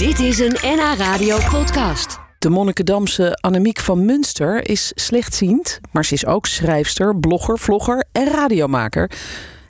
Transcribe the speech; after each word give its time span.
Dit 0.00 0.18
is 0.18 0.38
een 0.38 0.56
NH 0.62 0.94
Radio 0.96 1.38
podcast. 1.50 2.18
De 2.38 2.50
Monnikendamse 2.50 3.34
Annemiek 3.40 3.80
van 3.80 4.04
Munster 4.04 4.68
is 4.68 4.92
slechtziend, 4.94 5.80
maar 5.92 6.04
ze 6.04 6.14
is 6.14 6.26
ook 6.26 6.46
schrijfster, 6.46 7.16
blogger, 7.16 7.58
vlogger 7.58 8.04
en 8.12 8.30
radiomaker. 8.30 9.10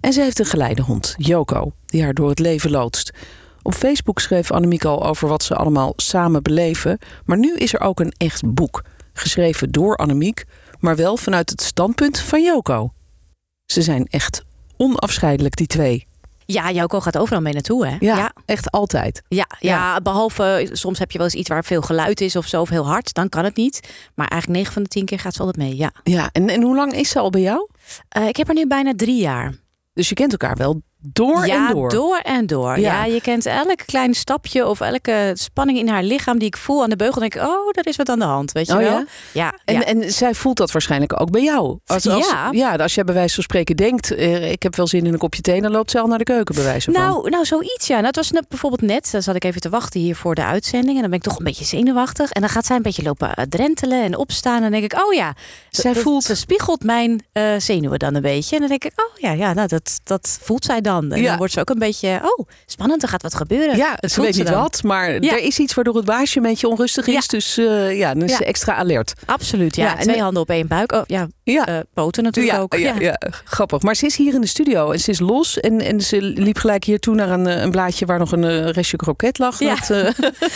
En 0.01 0.13
ze 0.13 0.21
heeft 0.21 0.39
een 0.39 0.47
geleidehond, 0.47 1.15
Joko, 1.17 1.73
die 1.87 2.03
haar 2.03 2.15
door 2.15 2.29
het 2.29 2.39
leven 2.39 2.71
loodst. 2.71 3.11
Op 3.63 3.75
Facebook 3.75 4.21
schreef 4.21 4.51
Annemiek 4.51 4.85
al 4.85 5.07
over 5.07 5.29
wat 5.29 5.43
ze 5.43 5.55
allemaal 5.57 5.93
samen 5.97 6.43
beleven, 6.43 6.99
maar 7.25 7.39
nu 7.39 7.57
is 7.57 7.75
er 7.75 7.81
ook 7.81 8.01
een 8.01 8.15
echt 8.17 8.55
boek, 8.55 8.85
geschreven 9.13 9.71
door 9.71 9.97
Annemiek, 9.97 10.45
maar 10.79 10.97
wel 10.97 11.17
vanuit 11.17 11.51
het 11.51 11.63
standpunt 11.63 12.21
van 12.21 12.43
Joko. 12.43 12.93
Ze 13.67 13.83
zijn 13.83 14.07
echt 14.07 14.43
onafscheidelijk, 14.77 15.57
die 15.57 15.67
twee. 15.67 16.09
Ja, 16.53 16.71
Joko 16.71 17.01
gaat 17.01 17.19
overal 17.19 17.41
mee 17.41 17.53
naartoe, 17.53 17.87
hè? 17.87 17.97
Ja, 18.01 18.17
ja. 18.17 18.33
echt 18.45 18.71
altijd. 18.71 19.23
Ja, 19.29 19.47
ja, 19.59 20.01
behalve 20.01 20.69
soms 20.73 20.99
heb 20.99 21.11
je 21.11 21.19
wel 21.19 21.27
eens 21.27 21.37
iets 21.37 21.49
waar 21.49 21.65
veel 21.65 21.83
geluid 21.83 22.21
is 22.21 22.37
of 22.37 22.47
zo, 22.47 22.61
of 22.61 22.69
heel 22.69 22.87
hard, 22.87 23.15
dan 23.15 23.29
kan 23.29 23.45
het 23.45 23.57
niet. 23.57 23.81
Maar 24.15 24.29
eigenlijk 24.29 24.61
9 24.61 24.73
van 24.73 24.83
de 24.83 24.89
10 24.89 25.05
keer 25.05 25.19
gaat 25.19 25.35
ze 25.35 25.41
altijd 25.43 25.57
mee, 25.57 25.77
ja. 25.77 25.93
Ja, 26.03 26.29
en, 26.33 26.49
en 26.49 26.63
hoe 26.63 26.77
lang 26.77 26.93
is 26.93 27.11
ze 27.11 27.19
al 27.19 27.31
bij 27.31 27.41
jou? 27.41 27.69
Uh, 28.19 28.29
ik 28.29 28.37
heb 28.37 28.49
er 28.49 28.55
nu 28.55 28.67
bijna 28.67 28.93
drie 28.97 29.21
jaar. 29.21 29.55
Dus 29.93 30.09
je 30.09 30.15
kent 30.15 30.33
elkaar 30.33 30.57
wel 30.57 30.83
door 31.01 31.47
ja, 31.47 31.69
en 31.69 31.75
door. 31.75 31.91
door 31.91 32.17
en 32.23 32.47
door. 32.47 32.79
Ja. 32.79 33.05
je 33.05 33.21
kent 33.21 33.47
elk 33.47 33.83
klein 33.87 34.15
stapje 34.15 34.67
of 34.67 34.81
elke 34.81 35.31
spanning 35.35 35.79
in 35.79 35.89
haar 35.89 36.03
lichaam 36.03 36.39
die 36.39 36.47
ik 36.47 36.57
voel 36.57 36.83
aan 36.83 36.91
de 36.91 36.97
beugel. 36.97 37.21
Denk 37.21 37.35
ik, 37.35 37.43
oh, 37.43 37.69
er 37.73 37.87
is 37.87 37.97
wat 37.97 38.09
aan 38.09 38.19
de 38.19 38.25
hand, 38.25 38.53
weet 38.53 38.67
je 38.67 38.73
oh, 38.73 38.79
wel? 38.79 38.89
Ja? 38.89 39.05
Ja, 39.33 39.55
en, 39.65 39.87
en 39.87 40.13
zij 40.13 40.35
voelt 40.35 40.57
dat 40.57 40.71
waarschijnlijk 40.73 41.21
ook 41.21 41.31
bij 41.31 41.43
jou. 41.43 41.79
Als, 41.87 42.09
als, 42.09 42.29
Ja. 42.31 42.49
ja, 42.53 42.77
als 42.77 42.95
jij 42.95 43.05
bij 43.05 43.15
wijze 43.15 43.35
van 43.35 43.43
spreken 43.43 43.77
denkt, 43.77 44.11
eh, 44.15 44.51
ik 44.51 44.63
heb 44.63 44.77
wel 44.77 44.87
zin 44.87 45.07
in 45.07 45.13
een 45.13 45.19
kopje 45.19 45.43
thee, 45.43 45.61
dan 45.61 45.71
loopt 45.71 45.91
ze 45.91 46.01
al 46.01 46.07
naar 46.07 46.19
de 46.19 46.25
keuken 46.25 46.55
bij 46.55 46.65
wijze 46.65 46.93
van. 46.93 47.03
Nou, 47.03 47.31
nou, 47.31 47.45
zoiets 47.45 47.87
ja. 47.87 47.95
Nou, 47.95 48.07
het 48.07 48.17
was 48.17 48.31
net, 48.31 48.49
bijvoorbeeld 48.49 48.83
net, 48.83 49.09
dan 49.13 49.23
zat 49.23 49.35
ik 49.35 49.45
even 49.45 49.61
te 49.61 49.69
wachten 49.69 50.01
hier 50.01 50.17
voor 50.17 50.35
de 50.35 50.45
uitzending. 50.45 50.95
En 50.95 51.01
dan 51.01 51.11
ben 51.11 51.19
ik 51.19 51.25
toch 51.25 51.39
een 51.39 51.45
beetje 51.45 51.65
zenuwachtig. 51.65 52.31
En 52.31 52.41
dan 52.41 52.51
gaat 52.51 52.67
zij 52.67 52.77
een 52.77 52.83
beetje 52.83 53.03
lopen 53.03 53.35
eh, 53.35 53.45
drentelen 53.49 54.03
en 54.03 54.17
opstaan. 54.17 54.57
En 54.57 54.63
dan 54.63 54.71
denk 54.71 54.93
ik, 54.93 55.05
oh 55.05 55.13
ja, 55.13 55.35
Zij 55.71 55.95
voelt- 55.95 56.25
Ze 56.25 56.35
spiegelt 56.35 56.83
mijn 56.85 57.25
eh, 57.33 57.45
zenuwen 57.59 57.99
dan 57.99 58.15
een 58.15 58.23
beetje. 58.23 58.55
En 58.55 58.61
dan 58.61 58.69
denk 58.69 58.85
ik, 58.85 58.93
oh 58.97 59.21
ja, 59.21 59.33
ja 59.33 59.53
nou, 59.53 59.69
dat, 59.69 60.01
dat 60.05 60.39
voelt 60.43 60.65
zij 60.65 60.81
dan. 60.81 60.90
En 60.99 61.21
Ja. 61.23 61.29
dan 61.29 61.37
wordt 61.39 61.53
ze 61.53 61.61
ook 61.61 61.71
een 61.71 61.79
beetje, 61.79 62.21
oh, 62.23 62.47
spannend, 62.67 63.03
er 63.03 63.09
gaat 63.09 63.23
wat 63.23 63.35
gebeuren. 63.35 63.77
ja, 63.77 63.95
Dat 64.01 64.11
ze 64.11 64.21
weet 64.21 64.37
niet 64.37 64.47
dan. 64.47 64.61
wat, 64.61 64.83
maar 64.83 65.23
Ja. 65.23 65.33
er 65.33 65.39
is 65.43 65.59
iets 65.59 65.75
waardoor 65.75 65.95
het 65.97 66.05
baasje 66.05 66.37
een 66.37 66.43
beetje 66.43 66.69
onrustig 66.69 67.07
is. 67.07 67.27
Dus 67.29 67.59
eh, 67.59 67.99
ja, 67.99 68.15
dan 68.15 68.23
is 68.23 68.37
ze 68.37 68.45
extra 68.45 68.75
alert. 68.75 69.13
Absoluut, 69.27 69.77
ja. 69.77 69.99
En- 69.99 70.03
Twee 70.03 70.21
handen 70.21 70.43
op 70.43 70.51
één 70.51 70.67
buik. 70.67 70.93
Oh 70.93 71.01
ja, 71.07 71.29
Ja. 71.43 71.67
eh, 71.67 71.79
poten 71.95 72.23
natuurlijk 72.23 72.59
ook. 72.59 72.77
ja, 72.77 72.95
ja, 72.99 73.19
grappig. 73.45 73.83
Maar 73.83 73.95
ze 73.95 74.07
is 74.07 74.17
hier 74.17 74.35
in 74.35 74.41
de 74.41 74.47
studio 74.47 74.91
en 74.91 75.01
ze 75.01 75.11
is 75.11 75.19
los. 75.19 75.61
En, 75.61 75.81
en 75.81 76.01
ze 76.01 76.23
liep 76.23 76.59
gelijk 76.59 76.85
hier 76.85 76.99
toe 77.01 77.15
naar 77.15 77.31
een, 77.31 77.47
eh, 77.47 77.61
een 77.63 77.71
blaadje 77.71 78.07
waar 78.07 78.19
nog 78.19 78.33
een 78.33 78.71
restje 78.73 78.97
kroket 78.97 79.39
lag. 79.39 79.61
Eh, 79.61 79.73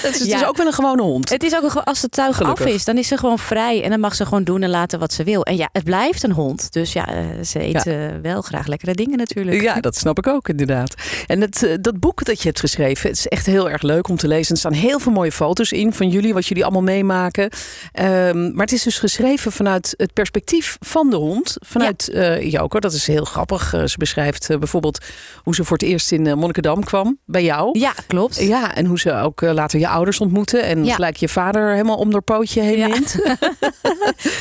het 0.03 0.21
is 0.21 0.45
ook 0.45 0.57
wel 0.57 0.67
een 0.67 0.73
gewone 0.73 1.03
hond. 1.03 1.31
Het 1.31 1.43
is 1.43 1.55
ook 1.57 1.63
een, 1.75 1.85
als 1.85 2.03
het 2.03 2.11
tuig 2.13 2.37
Gelukkig. 2.37 2.67
af 2.67 2.73
is, 2.73 2.85
dan 2.85 2.99
is 2.99 3.09
ze 3.09 3.17
gewoon 3.17 3.39
vrij. 3.39 3.83
En 3.83 3.91
dan 3.91 4.01
mag 4.01 4.15
ze 4.15 4.25
gewoon 4.25 4.45
doen 4.45 4.63
en 4.63 4.71
laten 4.71 4.99
wat 4.99 5.13
ze 5.13 5.25
wil. 5.25 5.43
En 5.45 5.57
ja, 5.57 5.69
het 5.73 5.85
blijft 5.85 6.23
een 6.23 6.33
hond. 6.33 6.73
Dus 6.73 6.93
ja, 6.93 7.07
ze 7.45 7.63
eet 7.63 7.89
wel 8.23 8.43
graag 8.43 8.67
lekkere 8.67 8.95
dingen 8.95 9.19
natuurlijk. 9.19 9.61
Ja, 9.63 9.81
dat 9.81 9.97
snap 9.97 10.19
ik 10.19 10.24
ook 10.29 10.49
inderdaad. 10.49 10.95
En 11.27 11.41
het, 11.41 11.63
eh, 11.63 11.75
dat 11.81 12.01
boek 12.01 12.25
dat 12.25 12.39
je 12.41 12.47
hebt 12.49 12.61
geschreven, 12.61 13.09
het 13.09 13.19
is 13.19 13.29
echt 13.29 13.47
heel 13.47 13.71
erg 13.71 13.83
leuk 13.83 14.09
om 14.09 14.17
te 14.17 14.29
lezen. 14.29 14.53
Er 14.53 14.59
staan 14.61 14.73
heel 14.73 14.99
veel 14.99 15.13
mooie 15.13 15.33
foto's 15.33 15.73
in 15.73 15.93
van 15.93 16.09
jullie, 16.09 16.35
wat 16.35 16.47
jullie 16.47 16.63
allemaal 16.65 16.83
meemaken. 16.83 17.49
Ehm, 17.93 18.43
maar 18.55 18.65
het 18.65 18.73
is 18.73 18.83
dus 18.83 18.99
geschreven 18.99 19.53
vanuit 19.53 19.95
het 19.97 20.13
perspectief 20.13 20.77
van 20.81 21.11
de 21.11 21.17
hond, 21.17 21.57
vanuit 21.67 22.09
eh 22.09 22.51
Joko. 22.53 22.81
Dat 22.81 22.93
is 22.93 23.07
heel 23.07 23.25
grappig. 23.25 23.73
Eh, 23.75 23.85
ze 23.85 23.99
beschrijft 23.99 24.49
bijvoorbeeld 24.59 25.05
hoe 25.43 25.55
ze 25.55 25.65
voor 25.65 25.77
het 25.77 25.87
eerst 25.87 26.13
in 26.13 26.23
Monnikendam 26.23 26.85
kwam, 26.85 27.19
bij 27.25 27.45
jou. 27.45 27.79
Ja, 27.79 27.93
klopt. 28.07 28.41
Ja, 28.41 28.75
en 28.75 28.87
hoe 28.87 28.99
ze 28.99 29.13
ook 29.15 29.41
later 29.41 29.79
je 29.81 29.89
ouders 29.89 30.21
ontmoeten. 30.21 30.63
En 30.63 30.85
Ja. 30.85 30.95
gelijk 30.95 31.17
je 31.17 31.29
vader 31.29 31.71
helemaal 31.71 31.97
om 31.97 32.11
door 32.11 32.23
pootje 32.23 32.61
heen 32.61 32.79
Ja. 32.79 32.89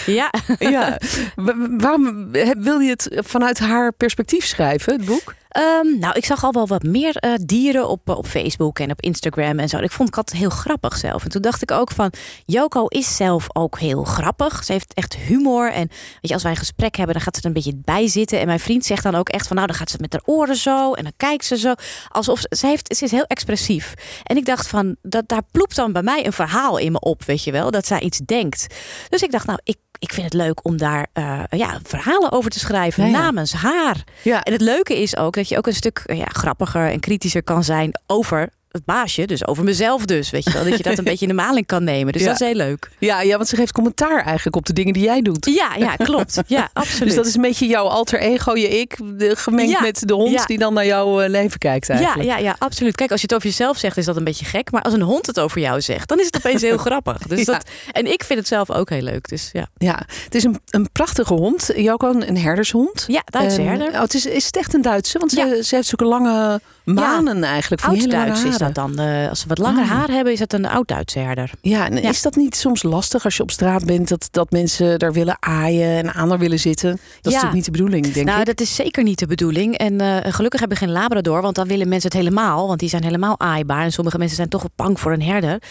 Ja. 0.05 0.31
ja. 0.59 0.97
Wa- 1.35 1.55
Waarom 1.77 2.31
wil 2.59 2.79
je 2.79 2.89
het 2.89 3.07
vanuit 3.15 3.59
haar 3.59 3.93
perspectief 3.93 4.45
schrijven, 4.45 4.93
het 4.93 5.05
boek? 5.05 5.33
Ehm, 5.53 5.99
nou, 5.99 6.15
ik 6.15 6.25
zag 6.25 6.43
al 6.43 6.51
wel 6.51 6.67
wat 6.67 6.83
meer 6.83 7.15
eh, 7.15 7.33
dieren 7.41 7.89
op, 7.89 8.09
eh, 8.09 8.17
op 8.17 8.25
Facebook 8.27 8.79
en 8.79 8.91
op 8.91 9.01
Instagram 9.01 9.59
en 9.59 9.69
zo. 9.69 9.77
Ik 9.77 9.91
vond 9.91 10.15
altijd 10.15 10.37
heel 10.37 10.49
grappig 10.49 10.97
zelf. 10.97 11.23
En 11.23 11.29
toen 11.29 11.41
dacht 11.41 11.61
ik 11.61 11.71
ook 11.71 11.91
van, 11.91 12.13
Joko 12.45 12.87
is 12.87 13.15
zelf 13.15 13.47
ook 13.55 13.79
heel 13.79 14.03
grappig. 14.03 14.63
Ze 14.63 14.71
heeft 14.71 14.93
echt 14.93 15.15
humor. 15.15 15.71
En 15.71 15.87
weet 15.87 16.19
je, 16.21 16.33
als 16.33 16.43
wij 16.43 16.51
een 16.51 16.57
gesprek 16.57 16.95
hebben, 16.95 17.15
dan 17.15 17.23
gaat 17.23 17.35
ze 17.35 17.41
er 17.41 17.47
een 17.47 17.53
beetje 17.53 17.81
bij 17.83 18.07
zitten. 18.07 18.39
En 18.39 18.45
mijn 18.45 18.59
vriend 18.59 18.85
zegt 18.85 19.03
dan 19.03 19.15
ook 19.15 19.29
echt 19.29 19.47
van, 19.47 19.55
nou, 19.55 19.67
dan 19.67 19.77
gaat 19.77 19.89
ze 19.89 19.97
met 19.99 20.13
haar 20.13 20.21
oren 20.25 20.55
zo. 20.55 20.93
En 20.93 21.03
dan 21.03 21.13
kijkt 21.17 21.45
ze 21.45 21.57
zo. 21.57 21.73
Alsof 22.09 22.39
ze, 22.39 22.47
ze, 22.49 22.67
heeft, 22.67 22.95
ze 22.95 23.03
is 23.03 23.11
heel 23.11 23.25
expressief. 23.25 23.93
En 24.23 24.37
ik 24.37 24.45
dacht 24.45 24.67
van, 24.67 24.95
dat, 25.01 25.27
daar 25.27 25.43
ploept 25.51 25.75
dan 25.75 25.91
bij 25.93 26.03
mij 26.03 26.25
een 26.25 26.33
verhaal 26.33 26.77
in 26.77 26.91
me 26.91 26.99
op, 26.99 27.23
weet 27.23 27.43
je 27.43 27.51
wel. 27.51 27.71
Dat 27.71 27.85
zij 27.85 27.99
iets 27.99 28.17
denkt. 28.17 28.75
Dus 29.09 29.21
ik 29.21 29.31
dacht, 29.31 29.45
nou, 29.45 29.59
ik, 29.63 29.77
ik 30.03 30.13
vind 30.13 30.25
het 30.25 30.33
leuk 30.33 30.65
om 30.65 30.77
daar 30.77 31.07
eh, 31.13 31.39
ja, 31.49 31.79
verhalen 31.83 32.31
over 32.31 32.51
te 32.51 32.59
schrijven 32.59 33.03
Ja, 33.03 33.09
ja. 33.09 33.21
namens 33.21 33.53
haar. 33.53 34.03
Ja, 34.21 34.43
En 34.43 34.51
het 34.51 34.61
leuke 34.61 35.01
is 35.01 35.17
ook 35.17 35.35
dat 35.35 35.49
je 35.49 35.57
ook 35.57 35.67
een 35.67 35.73
stuk 35.73 36.01
eh, 36.05 36.17
ja, 36.17 36.25
grappiger 36.25 36.91
en 36.91 36.99
kritischer 36.99 37.43
kan 37.43 37.63
zijn 37.63 37.91
over 38.07 38.49
het 38.73 38.85
baasje, 38.85 39.25
dus 39.25 39.47
over 39.47 39.63
mezelf 39.63 40.05
dus, 40.05 40.29
weet 40.29 40.43
je 40.43 40.51
wel, 40.51 40.63
dat 40.63 40.77
je 40.77 40.83
dat 40.83 40.97
een 40.97 41.03
beetje 41.13 41.25
in 41.27 41.35
de 41.35 41.41
maling 41.41 41.65
kan 41.65 41.83
nemen. 41.83 42.13
Dus 42.13 42.21
Ja. 42.21 42.27
dat 42.27 42.41
is 42.41 42.47
heel 42.47 42.55
leuk. 42.55 42.89
Ja, 42.99 43.21
ja, 43.21 43.35
want 43.37 43.47
ze 43.49 43.55
geeft 43.55 43.71
commentaar 43.71 44.23
eigenlijk 44.25 44.55
op 44.55 44.65
de 44.65 44.73
dingen 44.73 44.93
die 44.93 45.03
jij 45.03 45.21
doet. 45.21 45.45
Ja, 45.45 45.75
ja, 45.77 45.95
klopt. 45.95 46.41
Ja, 46.47 46.69
absoluut. 46.73 47.03
Dus 47.07 47.15
dat 47.15 47.25
is 47.25 47.35
een 47.35 47.41
beetje 47.41 47.65
jouw 47.67 47.85
alter 47.87 48.19
ego, 48.19 48.55
je 48.57 48.67
ik, 48.79 48.97
gemengd 49.17 49.71
Ja, 49.71 49.81
met 49.81 50.07
de 50.07 50.13
hond 50.13 50.31
ja. 50.31 50.45
die 50.45 50.57
dan 50.57 50.73
naar 50.73 50.85
jouw 50.85 51.21
eh, 51.21 51.29
leven 51.29 51.59
kijkt 51.59 51.87
ja, 51.87 51.93
eigenlijk. 51.93 52.29
ja, 52.29 52.37
ja, 52.37 52.55
absoluut. 52.59 52.95
Kijk, 52.95 53.11
als 53.11 53.21
je 53.21 53.25
het 53.27 53.35
over 53.35 53.47
jezelf 53.49 53.77
zegt, 53.77 53.97
is 53.97 54.05
dat 54.05 54.15
een 54.17 54.23
beetje 54.23 54.45
gek. 54.45 54.71
Maar 54.71 54.81
als 54.81 54.93
een 54.93 55.01
hond 55.01 55.25
het 55.25 55.39
over 55.39 55.61
jou 55.61 55.81
zegt, 55.81 56.07
dan 56.09 56.19
is 56.19 56.25
het 56.25 56.35
opeens 56.37 56.61
heel 56.61 56.77
grappig. 56.87 57.17
Dus 57.27 57.39
Ja. 57.39 57.45
dat, 57.53 57.69
en 57.91 58.05
ik 58.11 58.23
vind 58.23 58.39
het 58.39 58.47
zelf 58.47 58.71
ook 58.71 58.89
heel 58.89 59.01
leuk. 59.01 59.29
Dus 59.29 59.49
ja, 59.51 59.67
Ja, 59.77 60.01
het 60.23 60.35
is 60.35 60.43
een, 60.43 60.59
een 60.69 60.89
prachtige 60.91 61.33
hond. 61.33 61.69
Joko, 61.75 62.09
een, 62.09 62.27
een 62.27 62.37
herdershond. 62.37 63.03
ja 63.07 63.21
Duitse 63.25 63.61
En, 63.61 63.67
herder. 63.67 63.87
oh, 63.87 64.01
het 64.01 64.13
is, 64.13 64.25
is 64.25 64.45
het 64.45 64.57
echt 64.57 64.73
een 64.73 64.81
Duitse? 64.81 65.19
Want 65.19 65.31
Ja. 65.31 65.47
ze, 65.55 65.63
ze 65.63 65.75
heeft 65.75 65.87
zulke 65.87 66.05
lange 66.05 66.61
manen 66.83 67.43
eigenlijk. 67.43 67.81
Van 67.81 67.91
lange 67.97 68.01
Oud-Duits 68.17 68.43
is. 68.43 68.57
Dat 68.65 68.75
dan. 68.75 68.99
eh, 68.99 69.29
als 69.29 69.39
ze 69.39 69.47
wat 69.47 69.57
langer 69.57 69.83
Ah. 69.83 69.89
haar 69.89 70.09
hebben, 70.09 70.33
is 70.33 70.39
dat 70.39 70.53
een 70.53 70.65
oud-Duitse 70.65 71.19
herder. 71.19 71.51
Ja, 71.61 71.85
en 71.89 72.01
Ja. 72.01 72.09
is 72.09 72.21
dat 72.21 72.35
niet 72.35 72.55
soms 72.55 72.83
lastig 72.83 73.23
als 73.23 73.37
je 73.37 73.43
op 73.43 73.51
straat 73.51 73.85
bent... 73.85 74.07
dat, 74.07 74.27
dat 74.31 74.51
mensen 74.51 74.99
daar 74.99 75.13
willen 75.13 75.37
aaien 75.39 75.97
en 75.97 76.13
aan 76.13 76.29
haar 76.29 76.39
willen 76.39 76.59
zitten? 76.59 76.89
Dat 76.91 76.99
is 77.21 77.23
natuurlijk 77.23 77.53
niet 77.53 77.65
de 77.65 77.71
bedoeling, 77.71 78.13
denk 78.13 78.25
nou, 78.27 78.39
ik. 78.39 78.45
dat 78.45 78.61
is 78.61 78.75
zeker 78.75 79.03
niet 79.03 79.19
de 79.19 79.27
bedoeling. 79.27 79.77
En 79.77 80.01
eh, 80.01 80.33
gelukkig 80.33 80.59
hebben 80.59 80.77
we 80.79 80.85
geen 80.85 80.93
Labrador, 80.93 81.41
want 81.41 81.55
dan 81.55 81.67
willen 81.67 81.87
mensen 81.87 82.09
het 82.09 82.17
helemaal. 82.19 82.67
Want 82.67 82.79
die 82.79 82.89
zijn 82.89 83.03
helemaal 83.03 83.39
aaibaar. 83.39 83.83
En 83.83 83.91
sommige 83.91 84.17
mensen 84.17 84.35
zijn 84.37 84.49
toch 84.49 84.65
bang 84.75 84.99
voor 84.99 85.11
een 85.13 85.21
herder. 85.21 85.61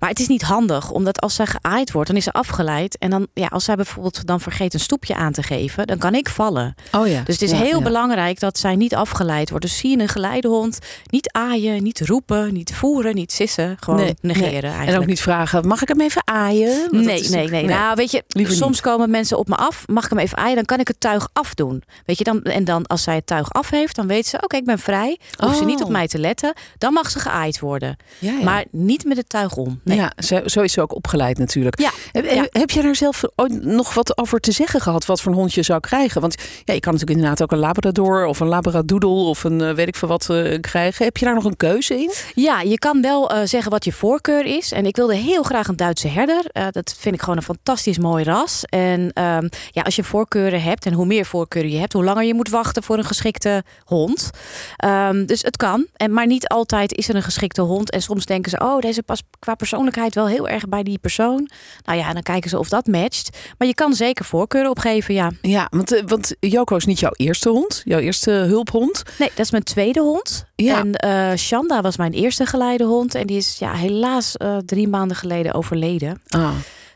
Maar 0.00 0.08
het 0.08 0.20
is 0.20 0.28
niet 0.28 0.42
handig, 0.42 0.90
omdat 0.90 1.20
als 1.20 1.34
zij 1.34 1.46
geaaid 1.46 1.92
wordt, 1.92 2.08
dan 2.08 2.16
is 2.16 2.24
ze 2.24 2.32
afgeleid. 2.32 2.98
En 2.98 3.10
dan, 3.10 3.26
ja, 3.34 3.46
als 3.46 3.64
zij 3.64 3.74
bijvoorbeeld 3.74 4.26
dan 4.26 4.40
vergeet 4.40 4.74
een 4.74 4.80
stoepje 4.80 5.14
aan 5.14 5.32
te 5.32 5.42
geven, 5.42 5.86
dan 5.86 5.98
kan 5.98 6.14
ik 6.14 6.28
vallen. 6.28 6.74
Oh 6.92 7.06
ja. 7.06 7.22
Dus 7.22 7.34
het 7.40 7.50
is 7.50 7.52
heel 7.58 7.82
belangrijk 7.82 8.40
dat 8.40 8.58
zij 8.58 8.76
niet 8.76 8.94
afgeleid 8.94 9.50
wordt. 9.50 9.64
Dus 9.64 9.76
zie 9.78 9.90
je 9.96 10.02
een 10.02 10.08
geleidehond, 10.08 10.78
niet 11.10 11.30
aaien, 11.32 11.82
niet 11.82 12.00
roepen, 12.00 12.41
niet 12.50 12.74
voeren, 12.74 13.14
niet 13.14 13.32
sissen. 13.32 13.76
Gewoon 13.80 14.00
Nee, 14.00 14.14
negeren 14.20 14.50
nee. 14.50 14.60
eigenlijk. 14.62 14.88
En 14.88 14.98
ook 15.00 15.06
niet 15.06 15.20
vragen, 15.20 15.66
mag 15.66 15.82
ik 15.82 15.88
hem 15.88 16.00
even 16.00 16.22
aaien? 16.24 16.88
Nee, 16.90 17.04
nee, 17.04 17.20
natuurlijk- 17.22 17.50
nee, 17.50 17.64
Nou, 17.64 17.94
weet 17.94 18.10
je, 18.10 18.22
liever 18.28 18.54
soms 18.54 18.70
niet. 18.72 18.80
komen 18.80 19.10
mensen 19.10 19.38
op 19.38 19.48
me 19.48 19.54
af. 19.56 19.84
Mag 19.86 20.04
ik 20.04 20.10
hem 20.10 20.18
even 20.18 20.38
aaien? 20.38 20.54
Dan 20.54 20.64
kan 20.64 20.78
ik 20.80 20.88
het 20.88 21.00
tuig 21.00 21.28
afdoen. 21.32 21.82
Weet 22.06 22.18
je, 22.18 22.24
dan, 22.24 22.42
en 22.42 22.64
dan 22.64 22.86
als 22.86 23.02
zij 23.02 23.14
het 23.14 23.26
tuig 23.26 23.52
af 23.52 23.70
heeft, 23.70 23.96
dan 23.96 24.06
weet 24.06 24.26
ze, 24.26 24.36
oké, 24.42 24.56
ik 24.56 24.64
ben 24.64 24.78
vrij. 24.78 25.18
Hoeft 25.38 25.56
ze 25.58 25.64
niet 25.64 25.80
op 25.80 25.86
Oh. 25.86 25.92
mij 25.92 26.06
te 26.08 26.18
letten. 26.18 26.54
Dan 26.78 26.92
mag 26.92 27.10
ze 27.10 27.18
geaaid 27.18 27.60
worden. 27.60 27.96
Ja, 28.18 28.32
ja. 28.32 28.44
Maar 28.44 28.64
niet 28.70 29.04
met 29.04 29.16
het 29.16 29.28
tuig 29.28 29.56
om. 29.56 29.80
Nee. 29.84 29.96
Ja, 29.96 30.12
zo, 30.18 30.40
zo 30.46 30.60
is 30.60 30.72
ze 30.72 30.80
ook 30.80 30.94
opgeleid 30.94 31.38
natuurlijk. 31.38 31.80
Ja, 31.80 31.90
Heb, 32.12 32.48
heb 32.52 32.70
jij 32.70 32.82
daar 32.82 32.96
zelf 32.96 33.22
ooit 33.34 33.64
nog 33.64 33.94
wat 33.94 34.18
over 34.18 34.40
te 34.40 34.52
zeggen 34.52 34.80
gehad? 34.80 35.06
Wat 35.06 35.20
voor 35.20 35.32
een 35.32 35.38
hond 35.38 35.54
je 35.54 35.62
zou 35.62 35.80
krijgen? 35.80 36.20
Want 36.20 36.34
ja, 36.64 36.74
je 36.74 36.80
kan 36.80 36.92
natuurlijk 36.92 37.20
inderdaad 37.20 37.42
ook 37.42 37.52
een 37.52 37.58
labrador 37.58 38.24
of 38.26 38.40
een 38.40 38.46
labradoodle 38.48 39.08
of 39.10 39.44
een 39.44 39.60
eh, 39.60 39.74
weet 39.74 39.88
ik 39.88 39.96
veel 39.96 40.08
wat 40.08 40.30
eh, 40.30 40.60
krijgen. 40.60 41.04
Heb 41.04 41.16
je 41.16 41.24
daar 41.24 41.34
nog 41.34 41.44
een 41.44 41.56
keuze 41.56 41.94
in? 42.00 42.10
Ja, 42.34 42.60
je 42.60 42.78
kan 42.78 43.02
wel 43.02 43.30
eh, 43.30 43.40
zeggen 43.44 43.70
wat 43.70 43.84
je 43.84 43.92
voorkeur 43.92 44.44
is. 44.44 44.72
En 44.72 44.86
ik 44.86 44.96
wilde 44.96 45.14
heel 45.14 45.42
graag 45.42 45.68
een 45.68 45.76
Duitse 45.76 46.08
herder. 46.08 46.44
Eh, 46.52 46.66
dat 46.70 46.94
vind 46.98 47.14
ik 47.14 47.20
gewoon 47.20 47.36
een 47.36 47.42
fantastisch 47.42 47.98
mooi 47.98 48.24
ras. 48.24 48.64
En 48.64 49.10
ehm, 49.12 49.48
ja, 49.70 49.82
als 49.82 49.96
je 49.96 50.04
voorkeuren 50.04 50.62
hebt 50.62 50.86
en 50.86 50.92
hoe 50.92 51.06
meer 51.06 51.26
voorkeuren 51.26 51.70
je 51.70 51.78
hebt, 51.78 51.92
hoe 51.92 52.04
langer 52.04 52.24
je 52.24 52.34
moet 52.34 52.48
wachten 52.48 52.82
voor 52.82 52.98
een 52.98 53.04
geschikte 53.04 53.62
hond. 53.84 54.30
Ehm, 54.76 55.26
dus 55.26 55.42
het 55.42 55.56
kan. 55.56 55.86
En, 55.96 56.12
maar 56.12 56.26
niet 56.26 56.48
altijd 56.48 56.92
is 56.92 57.08
er 57.08 57.14
een 57.14 57.22
geschikte 57.22 57.62
hond. 57.62 57.90
En 57.90 58.02
soms 58.02 58.26
denken 58.26 58.50
ze, 58.50 58.58
oh, 58.58 58.78
deze 58.78 59.02
past 59.02 59.22
qua 59.38 59.54
persoonlijkheid 59.54 60.14
wel 60.14 60.26
heel 60.26 60.48
erg 60.48 60.68
bij 60.68 60.82
die 60.82 60.98
persoon. 60.98 61.50
Nou 61.84 61.98
ja, 61.98 62.12
dan 62.12 62.22
kijken 62.22 62.50
ze 62.50 62.58
of 62.58 62.68
dat 62.68 62.86
matcht. 62.86 63.38
Maar 63.58 63.68
je 63.68 63.74
kan 63.74 63.94
zeker 63.94 64.24
voorkeuren 64.24 64.70
opgeven, 64.70 65.14
ja. 65.14 65.30
Ja, 65.40 65.66
want, 65.70 65.92
eh, 65.92 66.02
want 66.06 66.34
Joko 66.40 66.76
is 66.76 66.84
niet 66.84 67.00
jouw 67.00 67.12
eerste 67.16 67.48
hond, 67.48 67.82
jouw 67.84 67.98
eerste 67.98 68.30
hulphond. 68.30 69.02
Nee, 69.18 69.28
dat 69.28 69.44
is 69.44 69.50
mijn 69.50 69.62
tweede 69.62 70.00
hond. 70.00 70.44
Ja. 70.56 70.84
En 70.98 71.38
Shanda 71.38 71.80
was 71.80 71.96
mijn 71.96 72.11
eerste 72.12 72.46
geleidehond. 72.46 73.14
En 73.14 73.26
die 73.26 73.36
is 73.36 73.56
ja, 73.58 73.72
helaas 73.72 74.36
eh, 74.36 74.56
drie 74.66 74.88
maanden 74.88 75.16
geleden 75.16 75.54
overleden. 75.54 76.20
Ah. 76.28 76.40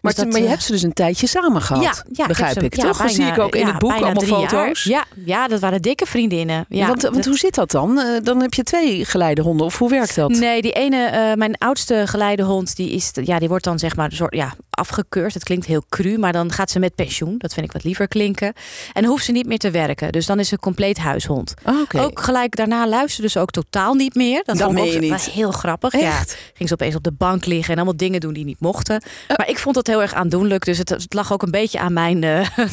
Maar, 0.00 0.14
Dus 0.14 0.24
dat, 0.24 0.32
maar 0.32 0.40
je 0.40 0.46
eh, 0.46 0.52
hebt 0.52 0.64
ze 0.66 0.72
dus 0.72 0.82
een 0.82 0.92
tijdje 0.92 1.26
samen 1.26 1.62
gehad, 1.62 1.82
ja, 1.82 1.92
ja, 2.12 2.26
begrijp 2.26 2.62
ik, 2.62 2.76
ja, 2.76 2.82
toch? 2.82 2.98
Dat 2.98 3.10
zie 3.10 3.24
ik 3.26 3.38
ook 3.38 3.56
in 3.56 3.66
het 3.66 3.78
boek, 3.78 3.90
bijna 3.90 4.06
allemaal 4.06 4.40
jaar. 4.40 4.48
foto's. 4.50 4.84
Ja, 4.84 5.04
ja, 5.24 5.48
dat 5.48 5.60
waren 5.60 5.82
dikke 5.82 6.06
vriendinnen. 6.06 6.64
Ja, 6.68 6.86
want, 6.86 7.02
want 7.02 7.14
dat- 7.14 7.24
hoe 7.24 7.36
zit 7.38 7.54
dat 7.54 7.70
dan? 7.70 7.98
Eh, 7.98 8.06
dan 8.22 8.40
heb 8.40 8.54
je 8.54 8.62
twee 8.62 9.04
geleidehonden, 9.04 9.66
of 9.66 9.78
hoe 9.78 9.88
werkt 9.90 10.14
dat? 10.14 10.30
Nee, 10.30 10.62
die 10.62 10.72
ene, 10.72 11.04
eh, 11.06 11.34
mijn 11.34 11.58
oudste 11.58 12.02
geleidehond, 12.06 12.76
die, 12.76 12.90
is, 12.90 13.10
ja, 13.24 13.38
die 13.38 13.48
wordt 13.48 13.64
dan 13.64 13.78
zeg 13.78 13.96
maar 13.96 14.10
een 14.10 14.16
soort, 14.16 14.34
ja, 14.34 14.54
afgekeurd. 14.76 15.34
Het 15.34 15.42
klinkt 15.44 15.66
heel 15.66 15.84
cru, 15.88 16.18
maar 16.18 16.32
dan 16.32 16.52
gaat 16.52 16.70
ze 16.70 16.78
met 16.78 16.94
pensioen. 16.94 17.34
Dat 17.38 17.54
vind 17.54 17.66
ik 17.66 17.72
wat 17.72 17.84
liever 17.84 18.08
klinken. 18.08 18.52
En 18.92 19.04
hoeft 19.04 19.24
ze 19.24 19.32
niet 19.32 19.46
meer 19.46 19.58
te 19.58 19.70
werken. 19.70 20.12
Dus 20.12 20.26
dan 20.26 20.38
is 20.38 20.48
ze 20.48 20.58
compleet 20.58 20.98
huishond. 20.98 21.54
Oké. 21.82 22.00
Ook 22.00 22.20
gelijk 22.20 22.56
daarna 22.56 22.88
luisterde 22.88 23.28
ze 23.28 23.38
ook 23.40 23.50
totaal 23.50 23.94
niet 23.94 24.14
meer. 24.14 24.42
Dat, 24.44 24.56
Dat 24.58 24.66
vond 24.66 24.78
ik 24.78 24.84
meen 24.84 24.96
ook 24.96 25.02
je 25.02 25.10
was 25.10 25.26
niet. 25.26 25.34
heel 25.34 25.50
grappig. 25.50 25.92
Echt? 25.92 26.30
Ja, 26.30 26.36
ging 26.54 26.68
ze 26.68 26.74
opeens 26.74 26.94
op 26.94 27.02
de 27.02 27.12
bank 27.12 27.44
liggen 27.46 27.70
en 27.70 27.76
allemaal 27.76 27.96
dingen 27.96 28.20
doen 28.20 28.32
die 28.32 28.44
niet 28.44 28.60
mochten. 28.60 29.02
Maar 29.36 29.48
ik 29.48 29.58
vond 29.58 29.74
dat 29.74 29.86
heel 29.86 30.02
erg 30.02 30.14
aandoenlijk. 30.14 30.64
Dus 30.64 30.78
het, 30.78 30.88
het 30.88 31.14
lag 31.14 31.32
ook 31.32 31.42
een 31.42 31.50
beetje 31.50 31.78
aan 31.78 31.92
mijn... 31.92 32.22
eh, 32.24 32.48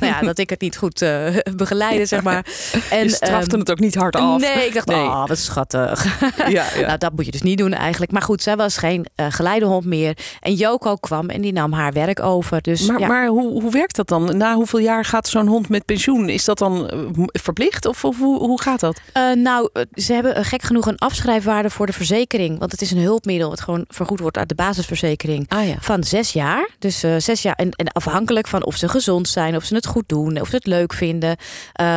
nou 0.00 0.06
ja, 0.06 0.20
dat 0.20 0.38
ik 0.38 0.50
het 0.50 0.60
niet 0.60 0.76
goed 0.76 1.02
eh 1.02 1.26
begeleide, 1.56 2.06
zeg 2.06 2.22
maar. 2.22 2.46
En, 2.90 3.02
je 3.02 3.08
strafte 3.10 3.50
ehm, 3.50 3.58
het 3.58 3.70
ook 3.70 3.78
niet 3.80 3.94
hard 3.94 4.16
af. 4.16 4.40
Nee, 4.40 4.66
ik 4.66 4.74
dacht, 4.74 4.86
Nee. 4.86 4.96
oh, 4.98 5.26
wat 5.26 5.38
schattig. 5.38 6.20
Ja, 6.36 6.66
ja. 6.74 6.80
Nou, 6.92 6.98
dat 6.98 7.12
moet 7.16 7.24
je 7.24 7.30
dus 7.30 7.42
niet 7.42 7.58
doen 7.58 7.72
eigenlijk. 7.72 8.12
Maar 8.12 8.22
goed, 8.22 8.42
zij 8.42 8.56
was 8.56 8.76
geen 8.76 9.06
eh, 9.14 9.26
geleidehond 9.30 9.84
meer. 9.84 10.16
En 10.40 10.54
Joko 10.54 10.96
kwam 10.96 11.28
en 11.28 11.40
die 11.42 11.52
nam 11.52 11.72
haar 11.72 11.92
werk 11.92 12.20
over. 12.20 12.62
Dus 12.62 12.86
maar 12.86 13.00
ja. 13.00 13.06
maar 13.06 13.26
hoe, 13.26 13.62
hoe 13.62 13.70
werkt 13.70 13.96
dat 13.96 14.08
dan? 14.08 14.36
Na 14.36 14.54
hoeveel 14.54 14.78
jaar 14.78 15.04
gaat 15.04 15.28
zo'n 15.28 15.46
hond 15.46 15.68
met 15.68 15.84
pensioen? 15.84 16.28
Is 16.28 16.44
dat 16.44 16.58
dan 16.58 16.90
eh, 16.90 16.98
verplicht 17.26 17.86
of, 17.86 18.04
of 18.04 18.18
hoe, 18.18 18.38
hoe 18.38 18.60
gaat 18.60 18.80
dat? 18.80 19.00
Eh, 19.12 19.32
nou, 19.32 19.68
eh, 19.72 19.82
ze 19.94 20.12
hebben 20.12 20.44
gek 20.44 20.62
genoeg 20.62 20.86
een 20.86 20.98
afschrijfwaarde 20.98 21.70
voor 21.70 21.86
de 21.86 21.92
verzekering. 21.92 22.58
Want 22.58 22.72
het 22.72 22.82
is 22.82 22.90
een 22.90 22.98
hulpmiddel 22.98 23.48
wat 23.48 23.60
gewoon 23.60 23.84
vergoed 23.88 24.20
wordt 24.20 24.38
uit 24.38 24.48
de 24.48 24.54
basisverzekering. 24.54 25.44
Ah 25.48 25.68
ja. 25.68 25.76
Van 25.80 26.04
zes 26.04 26.32
jaar. 26.32 26.68
Dus 26.78 27.04
zes 27.16 27.42
jaar. 27.42 27.54
En, 27.54 27.70
en 27.70 27.92
afhankelijk 27.92 28.46
van 28.46 28.64
of 28.64 28.76
ze 28.76 28.88
gezond 28.88 29.28
zijn, 29.28 29.56
of 29.56 29.64
ze 29.64 29.74
het 29.74 29.86
goed 29.86 30.08
doen, 30.08 30.40
of 30.40 30.48
ze 30.48 30.56
het 30.56 30.66
leuk 30.66 30.92
vinden, 30.92 31.36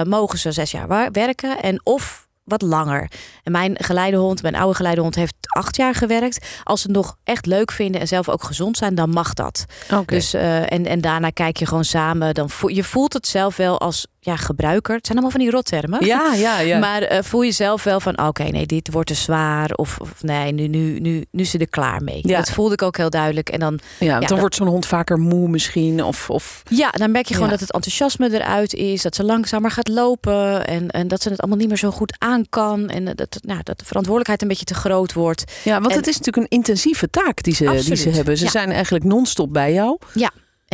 mogen 0.08 0.40
ze 0.40 0.52
zes 0.52 0.72
jaar 0.72 1.12
werken. 1.12 1.62
En 1.62 1.80
of 1.84 2.25
wat 2.46 2.62
langer. 2.62 3.12
En 3.44 3.52
mijn 3.52 3.76
geleidehond, 3.80 4.42
mijn 4.42 4.56
oude 4.56 4.76
geleidehond, 4.76 5.16
heeft 5.16 5.36
acht 5.58 5.76
jaar 5.76 5.96
gewerkt. 5.96 6.48
Als 6.64 6.82
ze 6.82 6.88
het 6.88 6.96
nog 6.96 7.18
echt 7.24 7.46
leuk 7.46 7.72
vinden 7.72 8.02
en 8.02 8.08
zelf 8.08 8.30
ook 8.30 8.44
gezond 8.44 8.78
zijn, 8.78 8.96
dan 8.96 9.10
mag 9.10 9.34
dat. 9.34 9.66
Dus, 10.06 10.34
eh, 10.34 10.72
en, 10.72 10.86
en 10.86 11.02
daarna 11.02 11.30
kijk 11.30 11.58
je 11.58 11.66
gewoon 11.66 11.86
samen. 11.86 12.34
Dan 12.34 12.50
voel, 12.50 12.70
je 12.70 12.84
voelt 12.84 13.14
het 13.14 13.28
zelf 13.28 13.58
wel 13.58 13.80
als 13.80 14.08
ja, 14.26 14.36
gebruiker. 14.36 14.96
Het 14.96 15.06
zijn 15.06 15.18
allemaal 15.18 15.38
van 15.38 15.46
die 15.46 15.56
rottermen. 15.56 16.06
ja, 16.06 16.34
ja, 16.34 16.60
ja. 16.60 16.80
Maar 16.80 17.02
eh, 17.02 17.24
voel 17.24 17.42
je 17.42 17.52
zelf 17.52 17.84
wel 17.84 18.00
van, 18.00 18.28
oké, 18.28 18.44
nee, 18.44 18.66
dit 18.66 18.92
wordt 18.92 19.08
te 19.08 19.14
zwaar. 19.14 19.72
Of, 19.72 19.98
of 20.00 20.24
nee, 20.24 20.52
nu, 20.52 20.68
nu, 20.68 21.00
nu, 21.00 21.26
nu 21.32 21.42
is 21.42 21.50
ze 21.50 21.58
er 21.58 21.70
klaar 21.70 22.04
mee. 22.04 22.20
Ja. 22.22 22.38
Dat 22.38 22.50
voelde 22.52 22.74
ik 22.74 22.82
ook 22.82 22.98
heel 22.98 23.10
duidelijk. 23.10 23.50
En 23.50 23.60
dan, 23.60 23.80
ja, 24.00 24.20
dan 24.20 24.40
wordt 24.40 24.56
zo'n 24.56 24.68
hond 24.68 24.86
vaker 24.86 25.18
moe 25.18 25.48
misschien. 25.50 26.04
Of, 26.04 26.30
of... 26.30 26.64
ja, 26.70 26.90
dan 26.90 27.12
merk 27.12 27.26
je 27.26 27.34
gewoon 27.34 27.50
Ja. 27.50 27.56
dat 27.56 27.62
het 27.68 27.74
enthousiasme 27.74 28.34
eruit 28.34 28.74
is. 28.74 29.02
Dat 29.02 29.16
ze 29.16 29.24
langzamer 29.24 29.72
gaat 29.72 29.88
lopen. 29.88 30.68
En, 30.68 30.90
en 30.90 31.08
dat 31.08 31.22
ze 31.22 31.30
het 31.30 31.40
allemaal 31.40 31.60
niet 31.60 31.68
meer 31.68 31.78
zo 31.78 31.92
goed 31.92 32.16
aan 32.18 32.46
kan. 32.50 32.90
En 32.90 33.06
dat, 33.06 33.38
nou, 33.42 33.60
dat 33.64 33.80
de 33.80 33.86
verantwoordelijkheid 33.86 34.42
een 34.42 34.48
beetje 34.48 34.66
te 34.66 34.74
groot 34.74 35.14
wordt. 35.14 35.44
Ja, 35.64 35.80
want 35.80 35.92
En- 35.92 35.98
het 35.98 36.08
is 36.08 36.18
natuurlijk 36.18 36.52
een 36.52 36.58
intensieve 36.58 37.10
taak 37.10 37.44
die 37.44 37.56
ze, 37.56 37.82
die 37.86 37.96
ze 37.96 38.10
hebben. 38.10 38.38
Ze 38.38 38.44
ja. 38.44 38.50
zijn 38.52 38.72
eigenlijk 38.72 39.04
non-stop 39.04 39.54
bij 39.54 39.74
jou. 39.74 39.98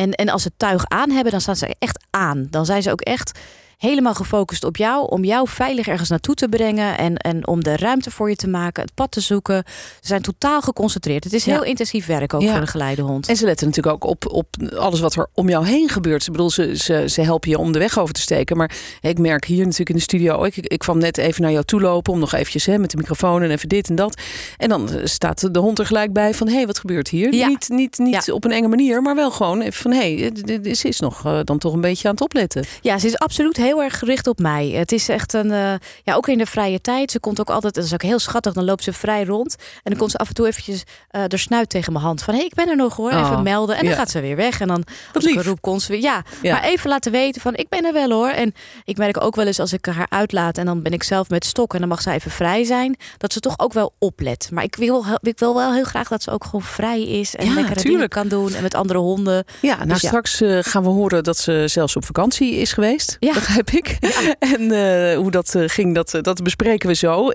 En, 0.02 0.12
en 0.12 0.30
als 0.30 0.44
ze 0.44 0.52
tuig 0.58 0.86
aan 0.88 1.10
hebben, 1.10 1.32
dan 1.32 1.42
staan 1.42 1.56
ze 1.56 1.76
echt 1.80 2.06
aan. 2.10 2.48
Dan 2.50 2.66
zijn 2.66 2.82
ze 2.84 2.92
ook 2.92 3.02
echt 3.02 3.40
helemaal 3.82 4.14
gefocust 4.14 4.64
op 4.64 4.78
jou. 4.78 5.08
Om 5.10 5.24
jou 5.24 5.48
veilig 5.50 5.88
ergens 5.88 6.10
naartoe 6.10 6.36
te 6.36 6.48
brengen. 6.50 6.98
En, 6.98 7.18
en 7.18 7.48
om 7.48 7.64
de 7.64 7.76
ruimte 7.78 8.12
voor 8.12 8.30
je 8.30 8.36
te 8.36 8.48
maken. 8.48 8.84
Het 8.84 8.94
pad 8.94 9.12
te 9.12 9.20
zoeken. 9.22 9.64
Ze 10.02 10.08
zijn 10.08 10.22
totaal 10.22 10.62
geconcentreerd. 10.62 11.24
Het 11.24 11.34
is 11.34 11.46
Ja. 11.46 11.52
heel 11.54 11.64
intensief 11.64 12.06
werk 12.06 12.34
ook 12.34 12.42
Ja. 12.42 12.52
voor 12.52 12.62
een 12.62 12.68
geleidehond. 12.68 13.28
En 13.28 13.36
ze 13.36 13.46
letten 13.46 13.68
natuurlijk 13.68 13.96
ook 13.96 14.10
op, 14.10 14.32
op 14.32 14.48
alles 14.78 15.00
wat 15.00 15.16
er 15.16 15.28
om 15.34 15.50
jou 15.50 15.66
heen 15.66 15.90
gebeurt. 15.90 16.26
Ik 16.26 16.32
bedoel, 16.32 16.50
ze, 16.50 16.78
ze, 16.78 17.04
ze 17.10 17.22
helpen 17.22 17.50
je 17.50 17.58
om 17.58 17.72
de 17.72 17.80
weg 17.80 18.00
over 18.00 18.14
te 18.14 18.22
steken. 18.22 18.58
Maar 18.58 18.72
ik 19.02 19.18
merk 19.20 19.46
hier 19.46 19.64
natuurlijk 19.64 19.90
in 19.90 19.96
de 19.96 20.02
studio... 20.02 20.44
Ik, 20.44 20.56
ik 20.58 20.80
kwam 20.80 20.98
net 20.98 21.18
even 21.18 21.42
naar 21.42 21.52
jou 21.52 21.64
toe 21.66 21.82
lopen 21.82 22.14
om 22.14 22.20
nog 22.20 22.34
eventjes 22.34 22.66
hè, 22.66 22.78
met 22.78 22.92
de 22.92 22.98
microfoon... 22.98 23.42
en 23.42 23.52
even 23.52 23.70
dit 23.70 23.90
en 23.90 23.96
dat. 23.96 24.22
En 24.58 24.70
dan 24.70 24.90
eh, 24.90 25.06
staat 25.06 25.54
de 25.54 25.60
hond 25.60 25.80
er 25.80 25.86
gelijk 25.86 26.14
bij 26.14 26.34
van... 26.34 26.48
hé, 26.48 26.54
hey, 26.56 26.66
wat 26.66 26.80
gebeurt 26.80 27.10
hier? 27.10 27.34
Ja. 27.34 27.48
Niet, 27.48 27.70
niet, 27.70 27.98
niet 27.98 28.32
op 28.32 28.44
een 28.44 28.52
enge 28.52 28.68
manier, 28.68 29.02
maar 29.02 29.16
wel 29.16 29.32
gewoon 29.32 29.62
even 29.62 29.82
van... 29.82 29.92
hé, 29.92 30.16
hey, 30.20 30.32
dit- 30.32 30.64
dit- 30.64 30.78
ze 30.78 30.88
is 30.88 31.00
nog 31.00 31.26
eh, 31.26 31.40
dan 31.44 31.58
toch 31.58 31.74
een 31.74 31.82
beetje 31.82 32.08
aan 32.08 32.14
het 32.14 32.24
opletten. 32.24 32.66
Ja, 32.82 33.00
ze 33.00 33.08
is 33.08 33.18
absoluut 33.18 33.58
heel 33.58 33.71
erg 33.80 34.00
gericht 34.00 34.28
op 34.28 34.40
mij. 34.40 34.68
Het 34.70 34.92
is 34.92 35.10
echt 35.10 35.34
een, 35.34 35.52
eh, 35.52 35.74
ja, 36.04 36.14
ook 36.16 36.28
in 36.28 36.38
de 36.38 36.46
vrije 36.46 36.82
tijd. 36.82 37.12
Ze 37.12 37.20
komt 37.20 37.40
ook 37.40 37.50
altijd, 37.50 37.74
dat 37.74 37.84
is 37.84 37.94
ook 37.94 38.02
heel 38.02 38.20
schattig, 38.20 38.54
dan 38.54 38.64
loopt 38.64 38.84
ze 38.84 38.94
vrij 38.94 39.24
rond. 39.24 39.56
En 39.60 39.82
dan 39.92 39.98
komt 39.98 40.12
ze 40.12 40.18
af 40.18 40.28
en 40.28 40.34
toe 40.34 40.48
eventjes 40.48 40.84
eh 41.10 41.22
de 41.28 41.38
snuit 41.38 41.70
tegen 41.70 41.94
mijn 41.94 42.06
hand. 42.06 42.24
Van, 42.24 42.34
hé, 42.34 42.40
hey, 42.40 42.50
ik 42.50 42.56
ben 42.56 42.70
er 42.70 42.76
nog 42.76 42.96
hoor, 42.96 43.10
even 43.12 43.22
Oh, 43.32 43.42
melden. 43.42 43.76
En 43.76 43.82
dan 43.82 43.92
ja. 43.92 43.98
gaat 43.98 44.10
ze 44.10 44.22
weer 44.22 44.36
weg. 44.36 44.60
En 44.60 44.68
dan, 44.68 44.84
als 45.14 45.26
ik 45.26 45.36
lief. 45.36 45.46
roep, 45.46 45.62
komt 45.62 45.82
ze 45.82 45.92
weer. 45.92 46.02
Ja, 46.02 46.24
Ja. 46.42 46.54
maar 46.54 46.64
even 46.64 46.90
laten 46.90 47.12
weten 47.12 47.42
van, 47.42 47.56
ik 47.56 47.70
ben 47.70 47.86
er 47.86 47.94
wel 47.94 48.10
hoor. 48.12 48.30
En 48.30 48.54
ik 48.86 48.98
merk 48.98 49.24
ook 49.24 49.36
wel 49.36 49.46
eens 49.48 49.60
als 49.60 49.74
ik 49.74 49.86
haar 49.86 50.06
uitlaat 50.10 50.58
en 50.58 50.66
dan 50.66 50.82
ben 50.82 50.92
ik 50.94 51.04
zelf 51.04 51.30
met 51.30 51.46
stok 51.46 51.74
en 51.74 51.80
dan 51.80 51.90
mag 51.90 52.02
zij 52.02 52.14
even 52.16 52.32
vrij 52.32 52.64
zijn, 52.64 52.96
dat 53.18 53.34
ze 53.34 53.40
toch 53.40 53.60
ook 53.60 53.74
wel 53.74 53.94
oplet. 54.00 54.50
Maar 54.52 54.64
ik 54.64 54.76
wil, 54.76 55.06
ik 55.22 55.40
wil 55.40 55.56
wel 55.56 55.74
heel 55.74 55.84
graag 55.84 56.08
dat 56.08 56.24
ze 56.24 56.32
ook 56.32 56.44
gewoon 56.44 56.62
vrij 56.62 57.02
is 57.02 57.36
en 57.36 57.46
Ja, 57.46 57.54
lekkere 57.54 57.82
dingen 57.82 58.10
kan 58.10 58.28
doen 58.28 58.54
en 58.54 58.62
met 58.62 58.74
andere 58.76 59.00
honden. 59.00 59.46
Ja, 59.62 59.76
nou 59.76 59.88
Dus 59.88 59.98
straks 60.00 60.42
eh, 60.42 60.58
gaan 60.62 60.84
we 60.84 60.90
horen 60.90 61.24
dat 61.24 61.38
ze 61.38 61.64
zelfs 61.68 61.96
op 61.96 62.06
vakantie 62.06 62.56
is 62.56 62.74
geweest. 62.74 63.18
Ja. 63.20 63.34
Ik. 63.70 63.98
En 64.40 64.72
eh, 64.72 65.18
hoe 65.18 65.32
dat 65.32 65.56
eh, 65.56 65.64
ging, 65.68 65.96
dat, 65.96 66.14
eh, 66.14 66.22
dat 66.22 66.44
bespreken 66.44 66.88
we 66.88 66.96
zo. 66.96 67.32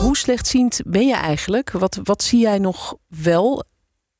Hoe 0.00 0.16
slechtziend 0.16 0.80
ben 0.86 1.06
je 1.06 1.14
eigenlijk? 1.14 1.70
Wat, 1.70 2.00
wat 2.02 2.22
zie 2.22 2.40
jij 2.40 2.58
nog 2.58 2.96
wel? 3.06 3.64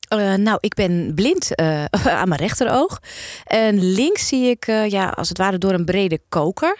Eh, 0.08 0.34
nou, 0.34 0.58
ik 0.60 0.74
ben 0.74 1.12
blind 1.14 1.54
eh, 1.54 1.84
aan 2.20 2.28
mijn 2.28 2.40
rechteroog. 2.40 2.98
En 3.44 3.92
links 3.92 4.28
zie 4.28 4.50
ik, 4.50 4.66
eh, 4.66 4.88
ja, 4.90 5.08
als 5.08 5.28
het 5.28 5.38
ware 5.38 5.58
door 5.58 5.72
een 5.72 5.84
brede 5.84 6.20
koker. 6.28 6.76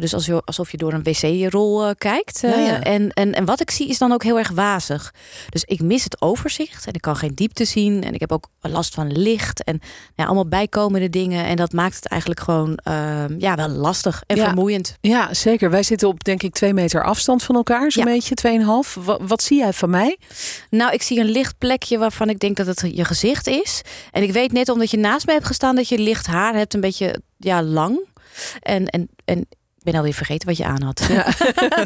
Dus 0.00 0.14
als 0.14 0.26
je, 0.26 0.42
alsof 0.44 0.70
je 0.70 0.76
door 0.76 0.92
een 0.92 1.02
wc-rol 1.02 1.94
kijkt. 1.94 2.40
Ja, 2.40 2.48
ja. 2.58 2.82
En, 2.82 3.10
en, 3.10 3.32
en 3.32 3.44
wat 3.44 3.60
ik 3.60 3.70
zie 3.70 3.88
is 3.88 3.98
dan 3.98 4.12
ook 4.12 4.22
heel 4.22 4.38
erg 4.38 4.50
wazig. 4.50 5.14
Dus 5.50 5.64
ik 5.64 5.80
mis 5.82 6.04
het 6.04 6.22
overzicht 6.22 6.86
en 6.86 6.92
ik 6.92 7.00
kan 7.00 7.16
geen 7.16 7.34
diepte 7.34 7.64
zien. 7.64 8.02
En 8.04 8.14
ik 8.14 8.20
heb 8.20 8.32
ook 8.32 8.48
last 8.60 8.94
van 8.94 9.12
licht 9.12 9.64
en 9.64 9.80
ja, 10.14 10.24
allemaal 10.24 10.48
bijkomende 10.48 11.10
dingen. 11.10 11.44
En 11.44 11.56
dat 11.56 11.72
maakt 11.72 11.94
het 11.94 12.06
eigenlijk 12.06 12.40
gewoon 12.40 12.76
eh, 12.76 13.24
ja, 13.38 13.54
wel 13.54 13.68
lastig 13.68 14.22
en 14.26 14.36
Ja. 14.36 14.44
vermoeiend. 14.44 14.96
Ja, 15.00 15.34
zeker. 15.34 15.70
Wij 15.70 15.82
zitten 15.82 16.08
op 16.08 16.24
denk 16.24 16.42
ik 16.42 16.54
twee 16.54 16.74
meter 16.74 17.04
afstand 17.04 17.42
van 17.42 17.54
elkaar, 17.54 17.92
zo'n 17.92 18.04
beetje, 18.04 18.34
tweeënhalf. 18.34 18.94
Wat, 19.00 19.20
wat 19.26 19.42
zie 19.42 19.58
jij 19.58 19.72
van 19.72 19.90
mij? 19.90 20.18
Nou, 20.70 20.92
ik 20.92 21.02
zie 21.02 21.20
een 21.20 21.30
licht 21.30 21.58
plekje 21.58 21.98
waarvan 21.98 22.28
ik 22.28 22.38
denk 22.38 22.55
dat 22.56 22.66
het 22.66 22.96
je 22.96 23.04
gezicht 23.04 23.46
is. 23.46 23.80
En 24.10 24.22
ik 24.22 24.32
weet 24.32 24.52
net 24.52 24.68
omdat 24.68 24.90
je 24.90 24.98
naast 24.98 25.26
me 25.26 25.32
hebt 25.32 25.46
gestaan 25.46 25.76
dat 25.76 25.88
je 25.88 25.98
licht 25.98 26.26
haar 26.26 26.54
hebt, 26.54 26.74
een 26.74 26.80
beetje 26.80 27.20
ja, 27.38 27.62
lang. 27.62 27.98
En, 28.60 28.86
en, 28.86 29.08
en 29.24 29.38
ik 29.78 29.92
ben 29.92 29.94
alweer 29.94 30.14
vergeten 30.14 30.48
wat 30.48 30.56
je 30.56 30.64
aan 30.64 30.82
had. 30.82 31.02
Ja. 31.08 31.26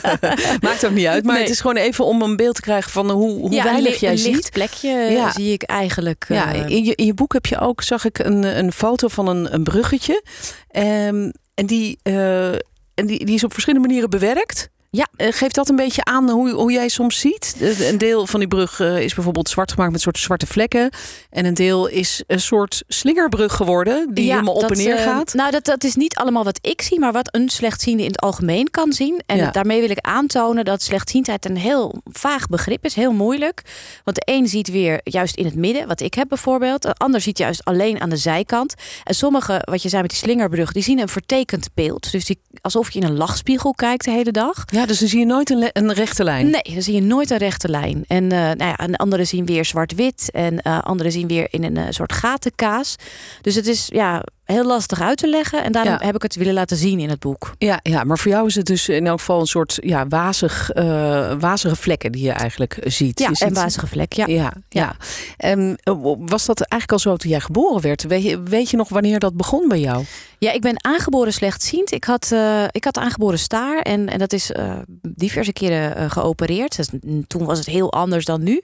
Maakt 0.60 0.86
ook 0.86 0.92
niet 0.92 1.06
uit. 1.06 1.24
Maar 1.24 1.34
Nee. 1.34 1.42
het 1.42 1.52
is 1.52 1.60
gewoon 1.60 1.76
even 1.76 2.04
om 2.04 2.22
een 2.22 2.36
beeld 2.36 2.54
te 2.54 2.60
krijgen 2.60 2.90
van 2.90 3.10
hoe, 3.10 3.38
hoe 3.40 3.50
Ja, 3.50 3.64
weinig 3.64 4.00
jij 4.00 4.10
een 4.10 4.18
ziet. 4.18 4.34
licht 4.34 4.50
plekje 4.50 4.88
Ja. 4.90 5.32
zie 5.32 5.52
ik 5.52 5.62
eigenlijk. 5.62 6.24
Ja, 6.28 6.54
eh, 6.54 6.68
in 6.68 6.84
je, 6.84 6.94
in 6.94 7.06
je 7.06 7.14
boek 7.14 7.32
heb 7.32 7.46
je 7.46 7.58
ook, 7.58 7.82
zag 7.82 8.04
ik, 8.04 8.18
een, 8.18 8.42
een 8.58 8.72
foto 8.72 9.08
van 9.08 9.26
een, 9.28 9.54
een 9.54 9.62
bruggetje. 9.64 10.22
Ehm, 10.68 11.30
en 11.54 11.66
die, 11.66 11.98
eh, 12.02 12.48
en 12.94 13.06
die, 13.06 13.24
die 13.24 13.34
is 13.34 13.44
op 13.44 13.52
verschillende 13.52 13.86
manieren 13.86 14.10
bewerkt. 14.10 14.68
Ja. 14.92 15.06
Eh, 15.16 15.28
geeft 15.32 15.54
dat 15.54 15.68
een 15.68 15.76
beetje 15.76 16.04
aan 16.04 16.30
hoe, 16.30 16.50
hoe 16.50 16.72
jij 16.72 16.88
soms 16.88 17.18
ziet? 17.20 17.56
Een 17.80 17.98
deel 17.98 18.26
van 18.26 18.40
die 18.40 18.48
brug 18.48 18.80
eh, 18.80 19.00
is 19.00 19.14
bijvoorbeeld 19.14 19.48
zwart 19.48 19.72
gemaakt 19.72 19.92
met 19.92 20.00
soort 20.00 20.18
zwarte 20.18 20.46
vlekken. 20.46 20.90
En 21.30 21.44
een 21.44 21.54
deel 21.54 21.86
is 21.86 22.22
een 22.26 22.40
soort 22.40 22.82
slingerbrug 22.88 23.54
geworden. 23.54 24.14
Die 24.14 24.24
ja, 24.24 24.30
helemaal 24.32 24.54
op 24.54 24.60
dat, 24.60 24.70
en 24.70 24.76
neer 24.76 24.96
eh, 24.96 25.02
gaat. 25.04 25.34
nou, 25.34 25.50
dat, 25.50 25.64
dat 25.64 25.84
is 25.84 25.94
niet 25.94 26.14
allemaal 26.16 26.44
wat 26.44 26.58
ik 26.62 26.82
zie, 26.82 26.98
maar 26.98 27.12
wat 27.12 27.28
een 27.34 27.48
slechtziende 27.48 28.02
in 28.02 28.08
het 28.08 28.20
algemeen 28.20 28.70
kan 28.70 28.92
zien. 28.92 29.22
En 29.26 29.36
Ja. 29.36 29.50
daarmee 29.50 29.80
wil 29.80 29.90
ik 29.90 29.98
aantonen 30.00 30.64
dat 30.64 30.82
slechtziendheid 30.82 31.44
een 31.44 31.56
heel 31.56 32.00
vaag 32.04 32.46
begrip 32.46 32.84
is, 32.84 32.94
heel 32.94 33.12
moeilijk. 33.12 33.62
Want 34.04 34.16
de 34.16 34.22
een 34.32 34.46
ziet 34.48 34.68
weer 34.70 35.00
juist 35.04 35.36
in 35.36 35.44
het 35.44 35.54
midden, 35.54 35.86
wat 35.88 36.00
ik 36.00 36.14
heb 36.14 36.28
bijvoorbeeld. 36.28 36.82
De 36.82 36.94
ander 36.94 37.20
ziet 37.20 37.38
juist 37.38 37.64
alleen 37.64 38.00
aan 38.00 38.10
de 38.10 38.16
zijkant. 38.16 38.74
En 39.04 39.14
sommige, 39.14 39.62
wat 39.64 39.82
je 39.82 39.88
zei 39.88 40.02
met 40.02 40.10
die 40.10 40.20
slingerbrug, 40.20 40.72
die 40.72 40.82
zien 40.82 40.98
een 40.98 41.08
vertekend 41.08 41.68
beeld. 41.74 42.12
Dus 42.12 42.24
die, 42.24 42.40
alsof 42.60 42.90
je 42.90 43.00
in 43.00 43.06
een 43.06 43.16
lachspiegel 43.16 43.72
kijkt 43.74 44.04
de 44.04 44.10
hele 44.10 44.30
dag. 44.32 44.64
Ja, 44.66 44.79
dus 44.86 44.98
dan 44.98 45.08
zie 45.08 45.18
je 45.18 45.26
nooit 45.26 45.50
een, 45.50 45.70
een 45.72 45.92
rechte 45.92 46.24
lijn. 46.24 46.50
Nee, 46.50 46.74
dan 46.74 46.82
zie 46.82 46.94
je 46.94 47.02
nooit 47.02 47.30
een 47.30 47.38
rechte 47.38 47.68
lijn. 47.68 48.04
En, 48.06 48.32
eh 48.32 48.38
nou 48.38 48.64
ja, 48.64 48.76
en 48.76 48.96
anderen 48.96 49.26
zien 49.26 49.46
weer 49.46 49.64
zwart-wit. 49.64 50.30
En 50.32 50.60
eh 50.62 50.78
anderen 50.82 51.12
zien 51.12 51.26
weer 51.26 51.46
in 51.50 51.64
een 51.64 51.76
eh, 51.76 51.86
soort 51.88 52.12
gatenkaas. 52.12 52.96
Dus 53.40 53.54
het 53.54 53.66
is, 53.66 53.88
ja... 53.92 54.22
heel 54.50 54.64
lastig 54.64 55.00
uit 55.00 55.18
te 55.18 55.28
leggen. 55.28 55.64
En 55.64 55.72
daarom 55.72 55.92
Ja. 56.00 56.06
heb 56.06 56.14
ik 56.14 56.22
het 56.22 56.34
willen 56.36 56.54
laten 56.54 56.76
zien 56.76 57.00
in 57.00 57.08
het 57.08 57.18
boek. 57.18 57.54
Ja, 57.58 57.80
ja, 57.82 58.04
maar 58.04 58.18
voor 58.18 58.30
jou 58.30 58.46
is 58.46 58.54
het 58.54 58.66
dus 58.66 58.88
in 58.88 59.06
elk 59.06 59.18
geval 59.18 59.40
een 59.40 59.46
soort 59.46 59.78
ja, 59.80 60.06
wazig, 60.08 60.70
eh, 60.70 61.32
wazige 61.40 61.76
vlekken 61.76 62.12
die 62.12 62.22
je 62.24 62.30
eigenlijk 62.32 62.78
ziet. 62.84 63.18
Ja, 63.18 63.28
Je 63.28 63.36
ziet- 63.36 63.48
en 63.48 63.54
wazige 63.54 63.86
vlek. 63.86 64.12
Ja. 64.12 64.26
Ja, 64.26 64.52
ja. 64.68 64.96
En 65.36 65.78
eh, 65.82 65.94
was 66.18 66.46
dat 66.46 66.60
eigenlijk 66.60 66.92
al 66.92 66.98
zo 67.10 67.16
toen 67.16 67.30
jij 67.30 67.40
geboren 67.40 67.82
werd? 67.82 68.02
Weet 68.02 68.22
je, 68.24 68.42
weet 68.42 68.70
je 68.70 68.76
nog 68.76 68.88
wanneer 68.88 69.18
dat 69.18 69.36
begon 69.36 69.68
bij 69.68 69.80
jou? 69.80 70.04
Ja, 70.38 70.52
ik 70.52 70.60
ben 70.60 70.84
aangeboren 70.84 71.32
slechtziend. 71.32 71.92
Ik 71.92 72.04
had, 72.04 72.28
eh, 72.32 72.64
ik 72.70 72.84
had 72.84 72.96
aangeboren 72.98 73.38
staar 73.38 73.78
en, 73.80 74.08
en 74.08 74.18
dat 74.18 74.32
is 74.32 74.52
eh, 74.52 74.72
diverse 75.02 75.52
keren 75.52 76.10
geopereerd. 76.10 76.76
Dus, 76.76 76.88
toen 77.26 77.44
was 77.44 77.58
het 77.58 77.66
heel 77.66 77.92
anders 77.92 78.24
dan 78.24 78.42
nu. 78.42 78.62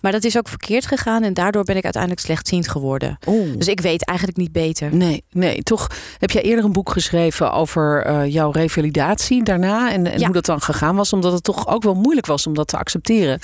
Maar 0.00 0.12
dat 0.12 0.24
is 0.24 0.36
ook 0.38 0.48
verkeerd 0.48 0.86
gegaan 0.86 1.22
en 1.22 1.34
daardoor 1.34 1.64
ben 1.64 1.76
ik 1.76 1.82
uiteindelijk 1.84 2.22
slechtziend 2.22 2.68
geworden. 2.68 3.18
Dus 3.56 3.66
ik 3.68 3.80
weet 3.80 4.04
eigenlijk 4.04 4.38
niet 4.38 4.52
beter. 4.52 4.94
Nee, 4.94 5.24
nee, 5.32 5.62
toch 5.62 5.86
heb 6.18 6.30
jij 6.30 6.42
eerder 6.42 6.64
een 6.64 6.72
boek 6.72 6.90
geschreven 6.90 7.52
over 7.52 8.02
eh, 8.04 8.32
jouw 8.32 8.50
revalidatie 8.50 9.42
daarna 9.42 9.92
en, 9.92 10.06
en 10.06 10.18
Ja. 10.18 10.24
hoe 10.24 10.34
dat 10.34 10.44
dan 10.46 10.60
gegaan 10.60 10.96
was, 10.96 11.12
omdat 11.12 11.32
het 11.32 11.44
toch 11.44 11.66
ook 11.68 11.82
wel 11.82 11.94
moeilijk 11.94 12.26
was 12.26 12.46
om 12.46 12.54
dat 12.54 12.68
te 12.68 12.76
accepteren. 12.78 13.38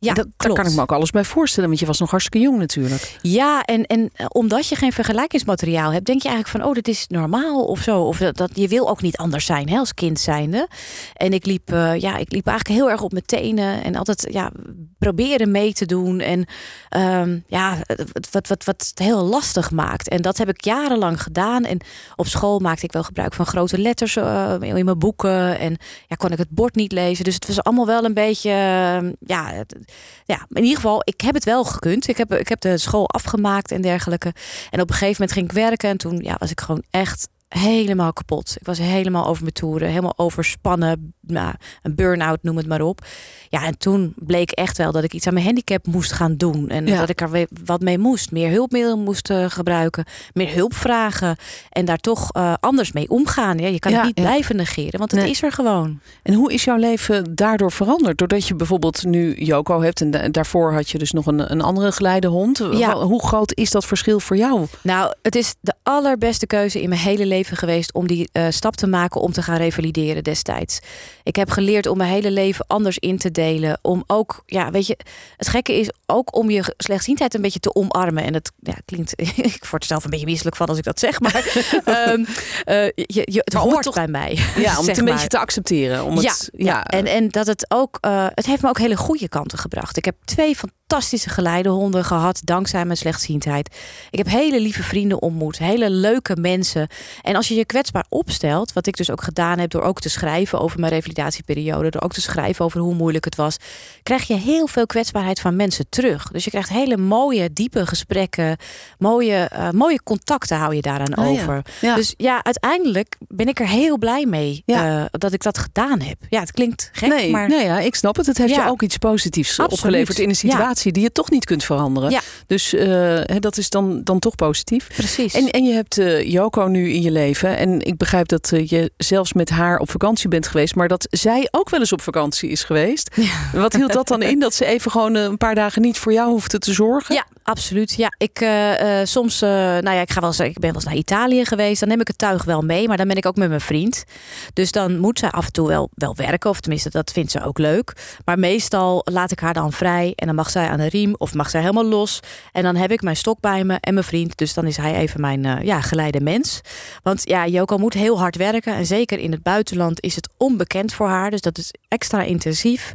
Ja, 0.00 0.14
dat, 0.14 0.24
daar 0.24 0.32
klopt. 0.36 0.58
kan 0.60 0.66
ik 0.70 0.74
me 0.76 0.80
ook 0.82 0.92
alles 0.92 1.10
bij 1.10 1.24
voorstellen, 1.24 1.68
want 1.68 1.80
je 1.80 1.86
was 1.86 1.98
nog 1.98 2.10
hartstikke 2.10 2.46
jong 2.46 2.58
natuurlijk. 2.58 3.18
Ja, 3.22 3.62
en, 3.62 3.84
en 3.86 4.10
eh, 4.14 4.26
omdat 4.28 4.68
je 4.68 4.76
geen 4.76 4.92
vergelijkingsmateriaal 4.92 5.92
hebt, 5.92 6.06
denk 6.06 6.22
je 6.22 6.28
eigenlijk 6.28 6.58
van, 6.58 6.68
oh, 6.70 6.74
dit 6.74 6.88
is 6.88 7.04
normaal 7.08 7.64
of 7.64 7.80
zo. 7.80 8.02
Of 8.02 8.18
dat, 8.18 8.36
dat 8.36 8.50
je 8.54 8.68
wil 8.68 8.88
ook 8.88 9.02
niet 9.02 9.16
anders 9.16 9.46
zijn 9.46 9.68
hè, 9.68 9.78
als 9.78 9.94
kind 9.94 10.20
zijnde. 10.20 10.68
En 11.14 11.32
ik 11.32 11.46
liep, 11.46 11.72
eh, 11.72 11.96
ja, 12.00 12.16
ik 12.16 12.32
liep 12.32 12.46
eigenlijk 12.46 12.78
heel 12.80 12.90
erg 12.90 13.02
op 13.02 13.12
mijn 13.12 13.24
tenen 13.26 13.82
en 13.84 13.94
altijd 13.96 14.26
ja, 14.30 14.50
proberen 14.98 15.50
mee 15.50 15.72
te 15.72 15.86
doen. 15.86 16.20
En 16.20 16.46
ehm, 16.88 17.38
ja, 17.46 17.76
wat, 18.12 18.28
wat, 18.30 18.46
wat, 18.48 18.64
wat 18.64 18.86
het 18.88 18.98
heel 18.98 19.24
lastig 19.24 19.70
maakt. 19.70 20.08
En 20.08 20.22
dat 20.22 20.38
heb 20.38 20.48
ik 20.48 20.64
jarenlang 20.64 21.22
gedaan. 21.22 21.64
En 21.64 21.80
op 22.16 22.26
school 22.26 22.58
maakte 22.58 22.84
ik 22.84 22.92
wel 22.92 23.02
gebruik 23.02 23.34
van 23.34 23.46
grote 23.46 23.78
letters 23.78 24.16
eh, 24.16 24.54
in 24.60 24.84
mijn 24.84 24.98
boeken. 24.98 25.58
En 25.58 25.76
ja, 26.06 26.16
kon 26.16 26.32
ik 26.32 26.38
het 26.38 26.50
bord 26.50 26.74
niet 26.74 26.92
lezen. 26.92 27.24
Dus 27.24 27.34
het 27.34 27.46
was 27.46 27.62
allemaal 27.62 27.86
wel 27.86 28.04
een 28.04 28.14
beetje, 28.14 28.50
eh, 28.50 29.10
ja, 29.20 29.46
het- 29.52 29.76
ja, 30.24 30.46
in 30.48 30.62
ieder 30.62 30.76
geval, 30.76 31.02
ik 31.04 31.20
heb 31.20 31.34
het 31.34 31.44
wel 31.44 31.64
gekund. 31.64 32.08
Ik 32.08 32.16
heb, 32.16 32.34
ik 32.34 32.48
heb 32.48 32.60
de 32.60 32.78
school 32.78 33.08
afgemaakt 33.08 33.72
en 33.72 33.80
dergelijke. 33.80 34.32
En 34.70 34.80
op 34.80 34.88
een 34.88 34.94
gegeven 34.94 35.12
moment 35.12 35.32
ging 35.32 35.46
ik 35.46 35.52
werken. 35.52 35.88
En 35.88 35.96
toen 35.96 36.18
ja, 36.22 36.36
was 36.38 36.50
ik 36.50 36.60
gewoon 36.60 36.82
echt 36.90 37.28
helemaal 37.48 38.12
kapot. 38.12 38.56
Ik 38.60 38.66
was 38.66 38.78
helemaal 38.78 39.26
over 39.26 39.42
mijn 39.42 39.54
toeren. 39.54 39.88
Helemaal 39.88 40.12
overspannen. 40.16 41.12
Nou, 41.20 41.54
een 41.82 41.94
burn-out, 41.94 42.42
noem 42.42 42.56
het 42.56 42.66
maar 42.66 42.80
op. 42.80 43.04
Ja, 43.48 43.64
en 43.64 43.78
toen 43.78 44.12
bleek 44.16 44.50
echt 44.50 44.76
wel 44.78 44.92
dat 44.92 45.04
ik 45.04 45.12
iets 45.14 45.26
aan 45.26 45.32
mijn 45.32 45.44
handicap 45.44 45.86
moest 45.86 46.12
gaan 46.12 46.36
doen. 46.36 46.68
En 46.68 46.86
Ja. 46.86 46.98
dat 46.98 47.08
ik 47.08 47.20
er 47.20 47.46
wat 47.64 47.80
mee 47.80 47.98
moest. 47.98 48.30
Meer 48.32 48.50
hulpmiddelen 48.50 48.98
moest 49.02 49.30
eh, 49.30 49.44
gebruiken. 49.48 50.04
Meer 50.32 50.54
hulp 50.54 50.74
vragen. 50.74 51.36
En 51.70 51.84
daar 51.84 51.98
toch 51.98 52.32
eh, 52.32 52.54
anders 52.60 52.92
mee 52.92 53.08
omgaan. 53.08 53.58
Ja, 53.58 53.66
je 53.68 53.78
kan 53.78 53.90
Ja, 53.92 53.96
het 53.98 54.06
niet 54.06 54.18
ja. 54.18 54.22
blijven 54.24 54.56
negeren. 54.56 54.98
Want 54.98 55.10
het 55.10 55.20
Nee. 55.20 55.30
is 55.30 55.42
er 55.42 55.52
gewoon. 55.52 56.00
En 56.22 56.34
hoe 56.34 56.52
is 56.52 56.64
jouw 56.64 56.76
leven 56.76 57.34
daardoor 57.34 57.72
veranderd? 57.72 58.18
Doordat 58.18 58.46
je 58.48 58.54
bijvoorbeeld 58.54 59.04
nu 59.04 59.34
Joko 59.34 59.80
hebt 59.82 60.00
en 60.00 60.10
da- 60.10 60.28
daarvoor 60.28 60.72
had 60.72 60.90
je 60.90 60.98
dus 60.98 61.12
nog 61.12 61.26
een, 61.26 61.52
een 61.52 61.60
andere 61.60 61.92
geleidehond. 61.92 62.58
Ja. 62.72 62.94
Wa- 62.94 63.04
Hoe 63.04 63.22
groot 63.26 63.52
is 63.54 63.70
dat 63.70 63.84
verschil 63.84 64.20
voor 64.20 64.36
jou? 64.36 64.66
Nou, 64.82 65.12
het 65.22 65.34
is 65.34 65.54
de 65.60 65.74
allerbeste 65.82 66.46
keuze 66.46 66.82
in 66.82 66.88
mijn 66.88 67.00
hele 67.00 67.26
leven 67.26 67.36
geweest 67.46 67.92
om 67.92 68.06
die 68.06 68.28
eh, 68.32 68.46
stap 68.50 68.76
te 68.76 68.86
maken 68.86 69.20
om 69.20 69.32
te 69.32 69.42
gaan 69.42 69.56
revalideren 69.56 70.24
destijds. 70.24 70.78
Ik 71.22 71.36
heb 71.36 71.50
geleerd 71.50 71.86
om 71.86 71.96
mijn 71.96 72.10
hele 72.10 72.30
leven 72.30 72.64
anders 72.68 72.98
in 72.98 73.18
te 73.18 73.30
delen. 73.30 73.78
Om 73.82 74.04
ook, 74.06 74.42
ja, 74.46 74.70
weet 74.70 74.86
je, 74.86 74.96
het 75.36 75.48
gekke 75.48 75.74
is 75.74 75.90
ook 76.06 76.36
om 76.36 76.50
je 76.50 76.74
slechtziendheid 76.76 77.34
een 77.34 77.40
beetje 77.42 77.60
te 77.60 77.74
omarmen. 77.74 78.24
En 78.24 78.34
het 78.34 78.52
ja, 78.60 78.74
klinkt, 78.84 79.12
ik 79.56 79.64
word 79.70 79.82
er 79.82 79.88
zelf 79.88 80.04
een 80.04 80.10
beetje 80.10 80.26
misselijk 80.26 80.56
van 80.56 80.66
als 80.66 80.78
ik 80.78 80.84
dat 80.84 80.98
zeg, 80.98 81.20
maar 81.20 81.34
ehm, 81.84 82.24
eh, 82.64 82.84
je, 82.94 83.22
je, 83.24 83.40
het 83.44 83.52
Maar 83.52 83.62
om 83.62 83.68
het 83.68 83.72
hoort 83.72 83.84
toch- 83.84 83.94
bij 83.94 84.08
mij. 84.08 84.38
Ja, 84.56 84.78
om 84.78 84.86
het 84.86 84.98
een 84.98 85.04
maar. 85.04 85.12
beetje 85.12 85.28
te 85.28 85.38
accepteren. 85.38 86.04
Om 86.04 86.20
Ja, 86.20 86.30
het, 86.30 86.50
ja. 86.56 86.84
En, 86.84 87.06
en 87.06 87.28
dat 87.28 87.46
het 87.46 87.64
ook, 87.68 87.98
eh, 88.00 88.26
het 88.34 88.46
heeft 88.46 88.62
me 88.62 88.68
ook 88.68 88.78
hele 88.78 88.96
goede 88.96 89.28
kanten 89.28 89.58
gebracht. 89.58 89.96
Ik 89.96 90.04
heb 90.04 90.14
twee 90.24 90.44
fantastische 90.46 90.76
geleidehonden 90.96 92.04
gehad 92.04 92.40
dankzij 92.44 92.84
mijn 92.84 92.96
slechtziendheid. 92.98 93.76
Ik 94.10 94.18
heb 94.18 94.28
hele 94.28 94.60
lieve 94.60 94.82
vrienden 94.82 95.22
ontmoet, 95.22 95.58
hele 95.58 95.90
leuke 95.90 96.36
mensen. 96.40 96.88
En 97.22 97.36
als 97.36 97.48
je 97.48 97.54
je 97.54 97.64
kwetsbaar 97.64 98.04
opstelt, 98.08 98.72
wat 98.72 98.86
ik 98.86 98.96
dus 98.96 99.10
ook 99.10 99.22
gedaan 99.22 99.58
heb 99.58 99.70
door 99.70 99.82
ook 99.82 100.00
te 100.00 100.08
schrijven 100.08 100.60
over 100.60 100.80
mijn 100.80 100.92
revalidatieperiode, 100.92 101.90
door 101.90 102.02
ook 102.02 102.12
te 102.12 102.20
schrijven 102.20 102.64
over 102.64 102.80
hoe 102.80 102.94
moeilijk 102.94 103.24
het 103.24 103.34
was, 103.36 103.56
krijg 104.02 104.26
je 104.26 104.34
heel 104.34 104.66
veel 104.66 104.86
kwetsbaarheid 104.86 105.40
van 105.40 105.56
mensen 105.56 105.86
terug. 105.88 106.28
Dus 106.30 106.44
je 106.44 106.50
krijgt 106.50 106.68
hele 106.68 106.96
mooie, 106.96 107.52
diepe 107.52 107.86
gesprekken, 107.86 108.56
mooie, 108.98 109.34
eh, 109.36 109.70
mooie 109.70 110.02
contacten 110.02 110.56
hou 110.56 110.74
je 110.74 110.82
daaraan 110.82 111.14
Ah, 111.14 111.26
over. 111.28 111.62
Ja. 111.80 111.94
Dus 111.94 112.14
ja, 112.16 112.44
uiteindelijk 112.44 113.16
ben 113.28 113.46
ik 113.48 113.60
er 113.60 113.68
heel 113.68 113.98
blij 113.98 114.26
mee 114.26 114.62
Ja. 114.66 114.98
eh, 114.98 115.04
dat 115.10 115.32
ik 115.32 115.42
dat 115.42 115.58
gedaan 115.58 116.00
heb. 116.00 116.16
Ja, 116.28 116.40
het 116.40 116.52
klinkt 116.52 116.90
gek, 116.92 117.08
Nee, 117.08 117.30
maar 117.30 117.48
nee, 117.48 117.64
ja, 117.64 117.78
ik 117.78 117.94
snap 117.94 118.16
het. 118.16 118.26
Het 118.26 118.38
heeft 118.38 118.54
Ja. 118.54 118.64
je 118.64 118.70
ook 118.70 118.82
iets 118.82 118.96
positiefs 118.96 119.50
Absoluut. 119.50 119.72
opgeleverd 119.72 120.18
in 120.18 120.28
een 120.28 120.34
situatie 120.36 120.76
die 120.82 121.02
je 121.02 121.12
toch 121.12 121.30
niet 121.30 121.44
kunt 121.44 121.64
veranderen. 121.64 122.10
Ja. 122.10 122.20
Dus 122.46 122.74
eh, 122.74 123.20
dat 123.38 123.56
is 123.56 123.70
dan, 123.70 124.00
dan 124.04 124.18
toch 124.18 124.34
positief. 124.34 124.86
precies. 124.96 125.34
En, 125.34 125.50
en 125.50 125.64
je 125.64 125.72
hebt 125.72 125.98
eh, 125.98 126.30
Joko 126.30 126.66
nu 126.66 126.90
in 126.92 127.02
je 127.02 127.10
leven. 127.10 127.56
En 127.56 127.80
ik 127.80 127.96
begrijp 127.96 128.28
dat 128.28 128.52
eh, 128.52 128.66
je 128.66 128.92
zelfs 128.96 129.32
met 129.32 129.50
haar 129.50 129.78
op 129.78 129.90
vakantie 129.90 130.28
bent 130.28 130.46
geweest. 130.46 130.74
Maar 130.74 130.88
dat 130.88 131.06
zij 131.10 131.48
ook 131.50 131.70
wel 131.70 131.80
eens 131.80 131.92
op 131.92 132.00
vakantie 132.00 132.50
is 132.50 132.64
geweest. 132.64 133.16
Wat 133.52 133.72
hield 133.72 133.92
dat 133.92 134.08
dan 134.08 134.22
in? 134.22 134.38
Dat 134.38 134.54
ze 134.54 134.64
even 134.64 134.90
gewoon 134.90 135.14
een 135.14 135.36
paar 135.36 135.54
dagen 135.54 135.82
niet 135.82 135.98
voor 135.98 136.12
jou 136.12 136.30
hoefde 136.30 136.58
te 136.58 136.72
zorgen? 136.72 137.14
Ja, 137.14 137.26
absoluut. 137.48 137.94
Ja, 137.94 138.12
ik 138.18 138.40
eh, 138.40 139.00
eh, 139.00 139.06
soms, 139.06 139.42
eh, 139.42 139.50
nou 139.50 139.90
ja, 139.90 140.00
ik 140.00 140.10
ga 140.10 140.20
wel 140.20 140.28
eens, 140.28 140.40
ik 140.40 140.58
ben 140.58 140.72
wel 140.72 140.82
naar 140.84 140.94
Italië 140.94 141.44
geweest. 141.44 141.80
Dan 141.80 141.88
neem 141.88 142.00
ik 142.00 142.06
het 142.06 142.18
tuig 142.18 142.44
wel 142.44 142.62
mee, 142.62 142.88
maar 142.88 142.96
dan 142.96 143.08
ben 143.08 143.16
ik 143.16 143.26
ook 143.26 143.36
met 143.36 143.48
mijn 143.48 143.60
vriend. 143.60 144.04
Dus 144.52 144.72
dan 144.72 144.98
moet 144.98 145.18
zij 145.18 145.30
af 145.30 145.46
en 145.46 145.52
toe 145.52 145.68
wel, 145.68 145.90
wel 145.94 146.14
werken, 146.14 146.50
of 146.50 146.60
tenminste, 146.60 146.90
dat 146.90 147.12
vindt 147.12 147.30
ze 147.30 147.44
ook 147.44 147.58
leuk. 147.58 148.16
Maar 148.24 148.38
meestal 148.38 149.00
laat 149.04 149.30
ik 149.30 149.40
haar 149.40 149.54
dan 149.54 149.72
vrij 149.72 150.12
en 150.14 150.26
dan 150.26 150.34
mag 150.34 150.50
zij 150.50 150.68
aan 150.68 150.78
de 150.78 150.88
riem 150.88 151.14
of 151.16 151.34
mag 151.34 151.50
zij 151.50 151.60
helemaal 151.60 151.84
los. 151.84 152.20
En 152.52 152.62
dan 152.62 152.76
heb 152.76 152.90
ik 152.90 153.02
mijn 153.02 153.16
stok 153.16 153.40
bij 153.40 153.64
me 153.64 153.76
en 153.80 153.94
mijn 153.94 154.06
vriend. 154.06 154.38
Dus 154.38 154.54
dan 154.54 154.66
is 154.66 154.76
hij 154.76 154.94
even 154.94 155.20
mijn 155.20 155.64
ja, 155.64 155.80
geleide 155.80 156.20
mens. 156.20 156.60
Want 157.02 157.28
ja, 157.28 157.46
Joko 157.46 157.78
moet 157.78 157.94
heel 157.94 158.18
hard 158.18 158.36
werken. 158.36 158.74
En 158.74 158.86
zeker 158.86 159.18
in 159.18 159.32
het 159.32 159.42
buitenland 159.42 160.02
is 160.02 160.14
het 160.14 160.28
onbekend 160.36 160.92
voor 160.92 161.08
haar. 161.08 161.30
Dus 161.30 161.40
dat 161.40 161.58
is 161.58 161.74
extra 161.88 162.22
intensief. 162.22 162.92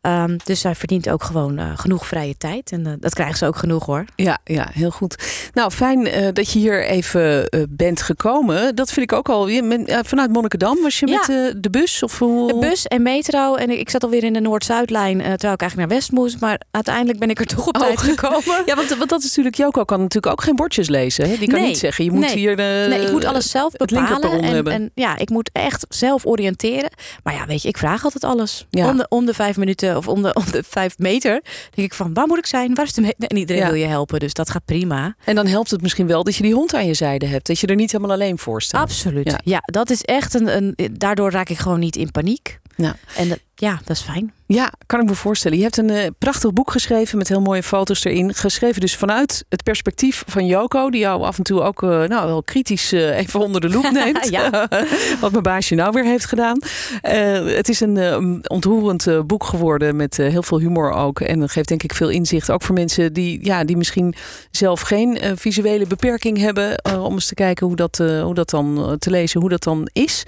Ehm, 0.00 0.36
dus 0.44 0.60
zij 0.60 0.74
verdient 0.74 1.08
ook 1.08 1.22
gewoon 1.22 1.78
genoeg 1.78 2.06
vrije 2.06 2.36
tijd. 2.36 2.72
En 2.72 2.96
dat 3.00 3.14
krijgt 3.14 3.38
ze 3.38 3.46
ook 3.46 3.56
genoeg 3.56 3.84
hoor. 3.90 4.04
Ja, 4.16 4.38
ja, 4.44 4.68
heel 4.72 4.90
goed. 4.90 5.16
Nou, 5.54 5.70
fijn 5.70 6.06
eh, 6.06 6.28
dat 6.32 6.52
je 6.52 6.58
hier 6.58 6.84
even 6.86 7.48
eh, 7.48 7.62
bent 7.68 8.02
gekomen. 8.02 8.74
Dat 8.76 8.92
vind 8.92 9.10
ik 9.12 9.18
ook 9.18 9.28
al. 9.28 9.48
Je, 9.48 9.62
men- 9.62 9.86
eh, 9.86 9.98
vanuit 10.02 10.32
Monnikendam 10.32 10.82
was 10.82 10.98
je 10.98 11.06
Ja. 11.06 11.24
met 11.26 11.62
de 11.62 11.70
bus? 11.70 12.02
Of 12.02 12.18
hoe? 12.18 12.48
De 12.52 12.58
bus 12.58 12.86
en 12.86 13.02
metro. 13.02 13.54
En 13.54 13.70
ik, 13.78 13.90
zat 13.90 14.02
alweer 14.04 14.24
in 14.24 14.32
de 14.32 14.40
Noord-Zuidlijn. 14.40 15.18
terwijl 15.18 15.52
ik 15.52 15.60
eigenlijk 15.60 15.76
naar 15.76 15.98
West 15.98 16.12
moest. 16.12 16.40
Maar 16.40 16.60
uiteindelijk 16.70 17.18
ben 17.18 17.30
ik 17.30 17.38
er 17.40 17.46
toch 17.46 17.66
op 17.66 17.76
Oh. 17.76 17.82
tijd 17.82 17.98
gekomen. 17.98 18.62
Ja, 18.66 18.74
want, 18.76 18.88
want 18.96 19.10
dat 19.10 19.18
is 19.22 19.26
natuurlijk, 19.28 19.56
Joko 19.56 19.84
kan 19.84 19.98
natuurlijk 20.00 20.32
ook 20.32 20.42
geen 20.42 20.56
bordjes 20.56 20.88
lezen. 20.88 21.28
Hè? 21.30 21.36
Die 21.36 21.48
kan 21.48 21.58
Nee. 21.58 21.68
niet 21.68 21.78
zeggen, 21.78 22.04
je 22.04 22.10
moet 22.10 22.20
Nee. 22.20 22.36
hier 22.36 22.56
Nee, 22.56 23.00
ik 23.02 23.10
moet 23.12 23.24
alles 23.24 23.50
zelf 23.50 23.72
het 23.76 23.90
bepalen. 23.90 24.64
En 24.72 24.90
ja, 24.94 25.18
ik 25.18 25.30
moet 25.30 25.50
echt 25.52 25.86
zelf 25.88 26.26
oriënteren. 26.26 26.90
Maar 27.22 27.34
ja, 27.34 27.46
weet 27.46 27.62
je, 27.62 27.68
ik 27.68 27.76
vraag 27.78 28.04
altijd 28.04 28.24
alles. 28.24 28.66
Ja. 28.70 28.88
Om, 28.88 28.96
de, 28.96 29.06
om 29.08 29.26
de 29.26 29.34
vijf 29.34 29.56
minuten 29.56 29.96
of 29.96 30.08
om 30.08 30.22
de, 30.22 30.34
om 30.34 30.44
de 30.50 30.62
vijf 30.68 30.98
meter. 30.98 31.30
denk 31.74 31.88
ik 31.88 31.94
van, 31.94 32.14
waar 32.14 32.26
moet 32.26 32.38
ik 32.38 32.46
zijn? 32.46 32.74
Waar 32.74 32.84
is 32.84 32.92
de 32.92 33.00
meter? 33.00 33.28
En 33.28 33.36
iedereen 33.36 33.62
Ja. 33.62 33.68
wil 33.70 33.79
je 33.80 33.86
helpen. 33.86 34.20
Dus 34.20 34.32
dat 34.34 34.50
gaat 34.50 34.64
prima. 34.64 35.14
En 35.24 35.34
dan 35.34 35.46
helpt 35.46 35.70
het 35.70 35.82
misschien 35.82 36.06
wel 36.06 36.24
dat 36.24 36.36
je 36.36 36.42
die 36.42 36.54
hond 36.54 36.74
aan 36.74 36.86
je 36.86 36.94
zijde 36.94 37.26
hebt. 37.26 37.46
Dat 37.46 37.58
je 37.58 37.66
er 37.66 37.74
niet 37.74 37.92
helemaal 37.92 38.12
alleen 38.14 38.38
voor 38.38 38.62
staat. 38.62 38.82
Absoluut. 38.82 39.30
Ja. 39.30 39.40
Ja. 39.44 39.60
dat 39.64 39.90
is 39.90 40.02
echt 40.02 40.34
een, 40.34 40.56
een... 40.56 40.76
Daardoor 40.92 41.30
raak 41.30 41.48
ik 41.48 41.58
gewoon 41.58 41.78
niet 41.80 41.96
in 41.96 42.10
paniek. 42.10 42.60
Ja. 42.76 42.96
En 43.16 43.28
dat- 43.28 43.38
ja, 43.54 43.80
dat 43.84 43.96
is 43.96 44.02
fijn. 44.02 44.32
Ja, 44.52 44.72
kan 44.86 45.00
ik 45.00 45.06
me 45.06 45.14
voorstellen. 45.14 45.56
Je 45.56 45.62
hebt 45.62 45.76
een 45.76 45.90
eh, 45.90 46.06
prachtig 46.18 46.52
boek 46.52 46.70
geschreven 46.70 47.18
met 47.18 47.28
heel 47.28 47.40
mooie 47.40 47.62
foto's 47.62 48.04
erin. 48.04 48.34
Geschreven 48.34 48.80
dus 48.80 48.96
vanuit 48.96 49.44
het 49.48 49.62
perspectief 49.62 50.22
van 50.26 50.46
Joko, 50.46 50.90
die 50.90 51.00
jou 51.00 51.22
af 51.22 51.36
en 51.36 51.42
toe 51.42 51.60
ook 51.60 51.82
eh, 51.82 51.88
nou, 51.88 52.26
wel 52.26 52.42
kritisch 52.42 52.92
eh, 52.92 53.18
even 53.18 53.40
onder 53.40 53.60
de 53.60 53.68
loep 53.68 53.90
neemt. 54.04 54.28
Ja. 54.28 54.68
Wat 55.20 55.30
mijn 55.30 55.42
baasje 55.42 55.74
nou 55.74 55.92
weer 55.92 56.04
heeft 56.04 56.24
gedaan. 56.24 56.58
Het 57.00 57.68
is 57.68 57.80
een 57.80 58.44
ontroerend 58.46 59.26
boek 59.26 59.44
geworden 59.44 59.96
met 59.96 60.16
heel 60.16 60.42
veel 60.42 60.58
humor 60.58 60.92
ook. 60.92 61.20
En 61.20 61.40
dat 61.40 61.50
geeft 61.50 61.68
denk 61.68 61.82
ik 61.82 61.94
veel 61.94 62.08
inzicht. 62.08 62.50
Ook 62.50 62.62
voor 62.62 62.74
mensen 62.74 63.12
die, 63.12 63.44
ja, 63.44 63.64
die 63.64 63.76
misschien 63.76 64.14
zelf 64.50 64.80
geen 64.80 65.18
visuele 65.34 65.86
beperking 65.86 66.38
hebben. 66.38 66.84
om 67.00 67.12
eens 67.12 67.26
te 67.26 67.34
kijken 67.34 67.66
hoe 67.66 67.76
dat, 67.76 67.96
hoe 67.98 68.34
dat 68.34 68.50
dan 68.50 68.96
te 68.98 69.10
lezen, 69.10 69.40
hoe 69.40 69.48
dat 69.50 69.62
dan 69.62 69.88
is. 69.92 70.24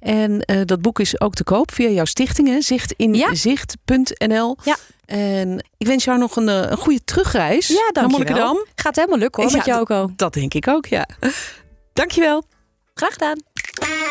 En 0.00 0.44
dat 0.64 0.82
boek 0.82 1.00
is 1.00 1.20
ook 1.20 1.34
te 1.34 1.44
koop 1.44 1.72
via 1.72 1.88
jouw 1.88 2.04
stichting, 2.04 2.48
hè? 2.48 2.60
Zicht 2.60 2.94
in 2.96 3.14
Ja. 3.14 3.34
Ja. 4.62 4.76
En 5.06 5.64
ik 5.76 5.86
wens 5.86 6.04
jou 6.04 6.18
nog 6.18 6.36
een, 6.36 6.48
eh, 6.48 6.70
een 6.70 6.76
goede 6.76 7.04
terugreis 7.04 7.66
Ja, 7.68 7.74
naar 7.74 7.92
dankjewel. 7.92 8.18
Monnikendam. 8.18 8.66
Gaat 8.74 8.96
helemaal 8.96 9.18
lukken 9.18 9.42
hoor, 9.42 9.50
Ja, 9.52 9.56
met 9.56 9.66
Joko. 9.66 10.10
Dat 10.16 10.32
denk 10.32 10.54
ik 10.54 10.68
ook, 10.68 10.86
ja. 10.86 11.08
Dankjewel. 11.92 12.44
Graag 12.94 13.12
gedaan. 13.12 13.42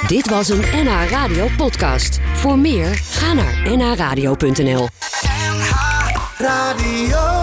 Dit 0.08 0.30
was 0.30 0.50
een 0.50 0.64
NH 0.74 1.10
Radio 1.10 1.48
podcast. 1.58 2.20
Voor 2.34 2.58
meer, 2.58 2.96
ga 2.96 3.34
naar 3.34 3.78
nhradio.nl. 3.78 4.88
Radio. 6.38 7.43